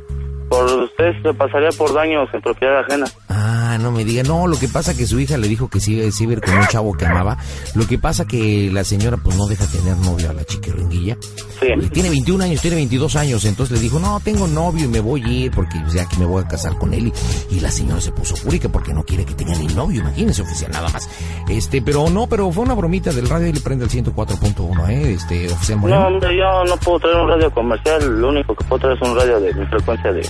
Por 0.49 0.65
usted 0.65 1.13
se 1.23 1.35
pasaría 1.35 1.71
por 1.77 1.93
daños 1.93 2.29
en 2.33 2.41
propiedad 2.41 2.81
ajena. 2.81 3.07
Ah, 3.29 3.77
no 3.81 3.93
me 3.93 4.05
diga. 4.05 4.23
No, 4.23 4.47
lo 4.47 4.59
que 4.59 4.69
pasa 4.69 4.97
que 4.97 5.07
su 5.07 5.21
hija 5.21 5.37
le 5.37 5.49
dijo 5.49 5.69
que 5.69 5.81
sí, 5.81 6.01
a 6.01 6.05
ir 6.05 6.41
con 6.41 6.57
un 6.57 6.67
chavo 6.69 6.95
que 6.95 7.07
amaba. 7.07 7.37
Lo 7.75 7.87
que 7.87 7.99
pasa 7.99 8.27
que 8.27 8.71
la 8.73 8.85
señora 8.85 9.17
pues 9.19 9.37
no 9.37 9.47
deja 9.47 9.67
tener 9.67 9.97
novio 9.99 10.31
a 10.31 10.33
la 10.33 10.45
chiquiringuilla. 10.45 11.17
Sí. 11.61 11.89
Tiene 11.93 12.11
21 12.11 12.45
años, 12.45 12.61
tiene 12.61 12.77
22 12.77 13.17
años, 13.17 13.45
entonces 13.45 13.77
le 13.77 13.83
dijo, 13.83 13.99
no, 13.99 14.21
tengo 14.21 14.47
novio 14.47 14.85
y 14.85 14.89
me 14.89 15.01
voy 15.01 15.23
a 15.25 15.29
ir 15.29 15.51
porque 15.51 15.79
pues, 15.81 15.93
ya 15.93 16.09
que 16.09 16.17
me 16.17 16.25
voy 16.25 16.43
a 16.43 16.49
casar 16.49 16.79
con 16.79 16.95
él. 16.95 17.13
Y, 17.51 17.57
y 17.57 17.61
la 17.61 17.71
señora 17.71 18.01
se 18.01 18.13
puso 18.13 18.37
fúrica 18.37 18.69
porque 18.69 18.95
no 18.95 19.03
quiere 19.03 19.25
que 19.25 19.35
tenga 19.35 19.55
ni 19.57 19.67
novio, 19.67 20.01
imagínese, 20.01 20.43
oficial, 20.43 20.71
nada 20.71 20.89
más. 20.89 21.09
Este, 21.49 21.83
pero 21.83 22.09
no, 22.09 22.27
pero 22.29 22.51
fue 22.51 22.65
una 22.65 22.75
bromita 22.75 23.13
del 23.13 23.29
radio 23.29 23.49
y 23.49 23.53
le 23.53 23.61
prende 23.61 23.85
el 23.85 23.91
104.1, 23.91 24.89
¿eh? 24.89 25.13
Este, 25.13 25.53
oficial 25.53 25.81
No, 25.81 26.07
hombre, 26.07 26.37
yo 26.37 26.65
no 26.65 26.77
puedo 26.79 27.01
traer 27.01 27.17
un 27.17 27.29
radio 27.29 27.51
comercial. 27.51 28.21
Lo 28.21 28.29
único 28.29 28.55
que 28.55 28.65
puedo 28.65 28.81
traer 28.81 28.97
es 28.97 29.09
un 29.09 29.17
radio 29.17 29.41
de 29.41 29.55
mi 29.55 29.67
frecuencia 29.67 30.13
de, 30.13 30.23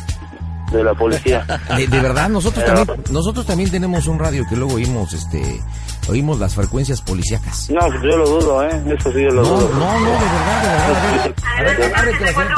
de 0.72 0.84
la 0.84 0.94
policía. 0.94 1.44
De, 1.76 1.86
de 1.86 2.00
verdad, 2.00 2.28
nosotros 2.28 2.64
Pero- 2.64 2.84
también, 2.86 3.04
nosotros 3.12 3.46
también 3.46 3.70
tenemos 3.70 4.06
un 4.06 4.18
radio 4.18 4.44
que 4.48 4.56
luego 4.56 4.74
oímos, 4.74 5.12
este, 5.12 5.60
oímos 6.08 6.38
las 6.38 6.54
frecuencias 6.54 7.00
policíacas. 7.02 7.70
No, 7.70 7.80
pues 7.80 8.02
yo 8.02 8.16
lo 8.16 8.28
dudo, 8.28 8.64
¿eh? 8.64 8.82
Eso 8.98 9.12
sí 9.12 9.22
yo 9.22 9.30
lo 9.30 9.42
No, 9.42 9.48
dudo. 9.48 9.70
no, 9.78 10.00
no, 10.00 10.06
de 10.06 10.12
verdad, 10.12 10.62
de 10.62 11.10
verdad. 11.10 11.34
A 11.58 11.62
ver, 11.62 11.70
a 11.70 11.78
ver, 11.78 11.94
ábrete, 11.96 12.24
Bastián. 12.24 12.48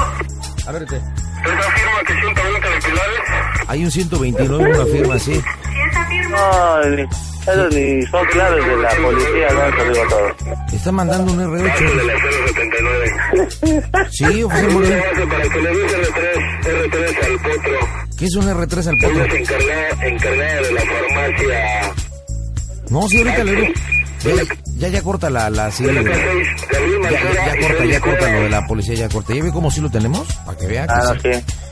Ábrete. 0.67 1.01
Hay 3.67 3.85
un 3.85 3.91
129, 3.91 4.75
una 4.75 4.85
firma, 4.87 5.19
sí. 5.19 5.41
No, 6.31 6.85
ni, 6.91 7.03
esos 7.53 7.75
ni 7.75 8.03
son 8.07 8.27
claves 8.27 8.65
de 8.67 8.77
la 8.77 8.89
policía, 8.91 9.49
no, 9.53 9.61
arriba 9.61 10.05
todo. 10.09 10.29
Está 10.73 10.93
mandando 10.93 11.33
un 11.33 11.39
R8. 11.41 11.71
Sí, 14.11 14.43
oficial 14.43 14.71
Moreno. 14.73 15.03
Para 15.31 15.49
que 15.49 15.61
le 15.61 15.71
des 15.71 15.93
R3, 15.93 16.63
R3 16.65 17.25
al 17.25 17.39
potro, 17.39 17.79
¿Qué 18.19 18.25
es 18.25 18.35
un 18.37 18.45
R3 18.47 18.87
al 18.89 18.97
potro? 18.99 19.25
encargada, 19.37 20.07
encargada 20.07 20.61
de 20.63 20.73
la 20.73 20.81
farmacia. 20.81 21.93
No, 22.91 23.09
sí, 23.09 23.19
ahorita 23.19 23.45
le 23.45 23.53
digo. 23.55 23.73
Ya, 24.77 24.89
ya, 24.89 25.03
corta 25.03 25.31
la, 25.31 25.49
la, 25.51 25.71
sí, 25.71 25.85
ya, 25.85 25.93
ya, 25.93 26.03
ya 26.03 27.61
corta, 27.69 27.85
ya 27.85 28.01
corta 28.01 28.33
lo 28.33 28.41
de 28.43 28.51
la 28.51 28.67
policía, 28.67 28.95
ya 28.95 29.09
corta. 29.09 29.33
¿Ya 29.35 29.43
ve 29.43 29.53
cómo 29.53 29.71
sí 29.71 29.81
lo 29.81 29.91
tenemos? 29.91 30.27
Para 30.45 30.59
que 30.59 30.67
vea 30.67 30.87
que 30.87 30.93
Ah, 30.93 31.15
sí. 31.23 31.31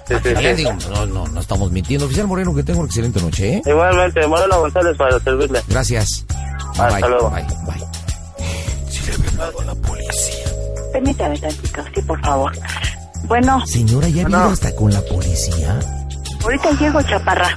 Sí. 0.08 0.14
Sí, 0.22 0.34
sí, 0.36 0.42
Ya 0.42 0.50
sí. 0.50 0.54
digo, 0.56 0.72
no, 0.90 1.06
no, 1.06 1.26
no 1.28 1.40
estamos 1.40 1.70
mintiendo. 1.70 2.06
Oficial 2.06 2.26
Moreno, 2.26 2.54
que 2.54 2.62
tengo 2.62 2.80
una 2.80 2.86
excelente 2.88 3.20
noche, 3.20 3.54
¿eh? 3.56 3.62
Igualmente, 3.66 4.26
Moreno 4.26 4.60
González 4.60 4.96
para 4.96 5.18
servirle. 5.20 5.62
Gracias. 5.68 6.24
Bye, 6.76 6.86
Hasta 6.86 6.88
bye, 7.00 7.08
luego. 7.08 7.30
bye, 7.30 7.42
bye. 7.66 7.86
Sí 8.90 9.00
le 9.06 9.14
había 9.14 9.30
hablado 9.30 9.60
a 9.60 9.64
la 9.64 9.74
policía. 9.74 10.44
Permítame 10.92 11.38
tantito, 11.38 11.84
sí, 11.94 12.02
por 12.02 12.20
favor. 12.20 12.52
Bueno, 13.24 13.66
Señora, 13.66 14.08
¿ya 14.08 14.22
No. 14.22 14.28
vino 14.28 14.44
hasta 14.52 14.74
con 14.74 14.92
la 14.92 15.00
policía? 15.02 15.78
ahorita 16.42 16.70
llego, 16.80 17.02
chaparra. 17.02 17.56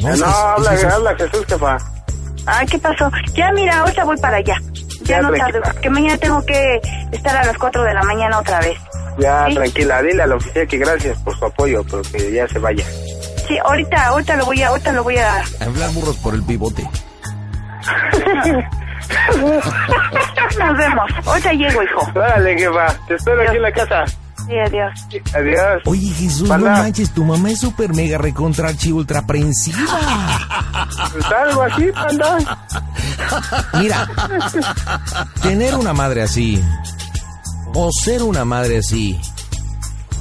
No, 0.00 0.08
No, 0.08 0.14
es 0.14 0.22
habla, 0.22 0.74
es 0.74 0.80
que- 0.80 0.86
habla 0.86 1.14
Jesús, 1.16 1.44
jefa. 1.46 1.76
Ay, 2.46 2.66
¿qué 2.66 2.78
pasó? 2.78 3.10
Ya, 3.34 3.52
mira, 3.52 3.80
ahorita 3.80 4.04
voy 4.04 4.16
para 4.18 4.38
allá. 4.38 4.56
Ya, 5.02 5.16
Ya, 5.16 5.20
no 5.22 5.32
tarde, 5.32 5.60
que 5.82 5.90
mañana 5.90 6.16
tengo 6.18 6.42
que 6.46 6.80
estar 7.12 7.36
a 7.36 7.44
las 7.44 7.58
4 7.58 7.82
de 7.82 7.92
la 7.94 8.02
mañana 8.04 8.38
otra 8.38 8.60
vez. 8.60 8.78
Ya, 9.20 9.46
Sí. 9.48 9.54
tranquila, 9.54 10.02
dile 10.02 10.22
al 10.22 10.32
oficial 10.32 10.66
que 10.66 10.78
gracias 10.78 11.18
por 11.18 11.36
su 11.38 11.44
apoyo, 11.44 11.84
pero 11.84 12.02
que 12.02 12.32
ya 12.32 12.48
se 12.48 12.58
vaya. 12.58 12.84
Sí, 13.46 13.58
ahorita, 13.64 14.06
ahorita 14.06 14.36
lo 14.36 14.46
voy 14.46 14.62
a, 14.62 14.68
ahorita 14.68 14.92
lo 14.92 15.02
voy 15.04 15.16
a... 15.18 15.42
Hablar 15.60 15.90
burros 15.92 16.16
por 16.18 16.34
el 16.34 16.42
pivote. 16.44 16.82
Nos 20.58 20.76
vemos. 20.78 21.10
Ahorita 21.26 21.52
llego, 21.52 21.82
hijo. 21.82 22.10
Órale, 22.14 22.58
jefa, 22.58 22.86
te 23.08 23.14
espero 23.14 23.42
aquí 23.42 23.56
en 23.56 23.62
la 23.62 23.72
casa. 23.72 24.04
Sí, 24.46 24.58
adiós. 24.58 24.92
Adiós. 25.34 25.82
Oye, 25.86 26.08
Jesús, 26.14 26.48
no 26.48 26.58
manches, 26.58 27.12
tu 27.12 27.24
mamá 27.24 27.50
es 27.50 27.60
súper 27.60 27.92
mega 27.94 28.18
recontra 28.18 28.68
archi 28.68 28.90
ultra 28.90 29.20
aprensiva. 29.20 29.78
Pues 31.12 31.24
algo 31.26 31.62
así, 31.62 31.86
panda. 31.92 32.38
Mira, 33.74 34.08
tener 35.42 35.74
una 35.76 35.92
madre 35.92 36.22
así, 36.22 36.62
o 37.74 37.90
ser 37.92 38.22
una 38.22 38.44
madre 38.44 38.78
así, 38.78 39.18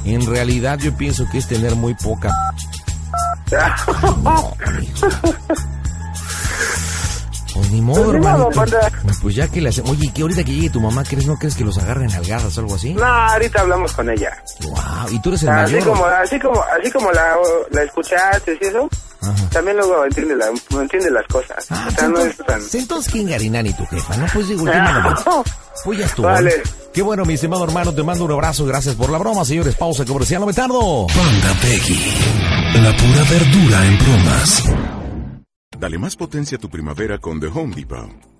en 0.05 0.25
realidad 0.25 0.77
yo 0.79 0.95
pienso 0.95 1.25
que 1.31 1.37
es 1.39 1.47
tener 1.47 1.75
muy 1.75 1.93
poca. 1.95 2.29
No. 4.23 4.55
Pues 7.53 7.71
ni 7.71 7.81
modo, 7.81 8.49
Pues. 8.51 8.71
Pues 9.21 9.35
ya 9.35 9.47
que 9.47 9.59
le 9.59 9.69
hacen. 9.69 9.85
Oye, 9.89 10.11
que 10.13 10.21
ahorita 10.21 10.43
que 10.43 10.53
llegue 10.53 10.69
tu 10.69 10.79
mamá, 10.79 11.03
¿crees, 11.03 11.25
no 11.25 11.35
crees 11.37 11.55
que 11.55 11.65
los 11.65 11.77
agarren 11.77 12.09
algadas 12.11 12.55
o 12.57 12.61
algo 12.61 12.75
así? 12.75 12.93
No, 12.93 13.03
ahorita 13.03 13.61
hablamos 13.61 13.91
con 13.93 14.09
ella. 14.09 14.31
Wow, 14.61 15.09
y 15.11 15.19
tú 15.21 15.29
eres 15.29 15.43
el 15.43 15.49
Así 15.49 15.73
mayor. 15.73 15.89
como, 15.89 16.05
así 16.05 16.39
como, 16.39 16.63
así 16.79 16.91
como 16.91 17.11
la, 17.11 17.35
la 17.71 17.83
escuchaste 17.83 18.57
y 18.61 18.65
eso, 18.65 18.87
Ajá. 19.21 19.49
también 19.51 19.77
luego 19.77 20.05
entiende, 20.05 20.35
la, 20.35 20.45
entiende 20.79 21.09
las 21.11 21.25
cosas. 21.27 21.65
Ah, 21.69 21.87
o 21.87 21.91
sea, 21.91 22.07
no 22.07 22.19
es 22.19 22.39
entonces, 22.39 22.45
tan... 22.71 22.81
entonces 22.81 23.11
¿quién 23.11 23.27
Garinani 23.27 23.73
tu 23.73 23.85
jefa? 23.87 24.15
No, 24.15 24.25
pues 24.31 24.47
digo, 24.47 24.63
últimamente. 24.63 25.21
Pues 25.85 25.97
ya 25.99 26.05
estuvo. 26.05 26.27
Vale. 26.27 26.61
Qué 26.93 27.01
bueno, 27.01 27.23
mi 27.23 27.35
estimado 27.35 27.63
hermano, 27.63 27.93
te 27.93 28.03
mando 28.03 28.25
un 28.25 28.31
abrazo. 28.31 28.65
Gracias 28.65 28.95
por 28.95 29.09
la 29.11 29.17
broma, 29.17 29.45
señores. 29.45 29.75
Pausa 29.75 30.05
comercial, 30.05 30.41
no 30.41 30.47
me 30.47 30.53
tardo. 30.53 31.07
Panda 31.07 31.53
Peggy. 31.61 31.99
La 32.81 32.95
pura 32.95 33.23
verdura 33.29 33.85
en 33.85 33.97
bromas. 33.99 34.63
Dale 35.77 35.97
más 35.97 36.15
potencia 36.15 36.57
a 36.57 36.61
tu 36.61 36.69
primavera 36.69 37.19
con 37.19 37.39
The 37.39 37.47
Home 37.47 37.75
Depot. 37.75 38.09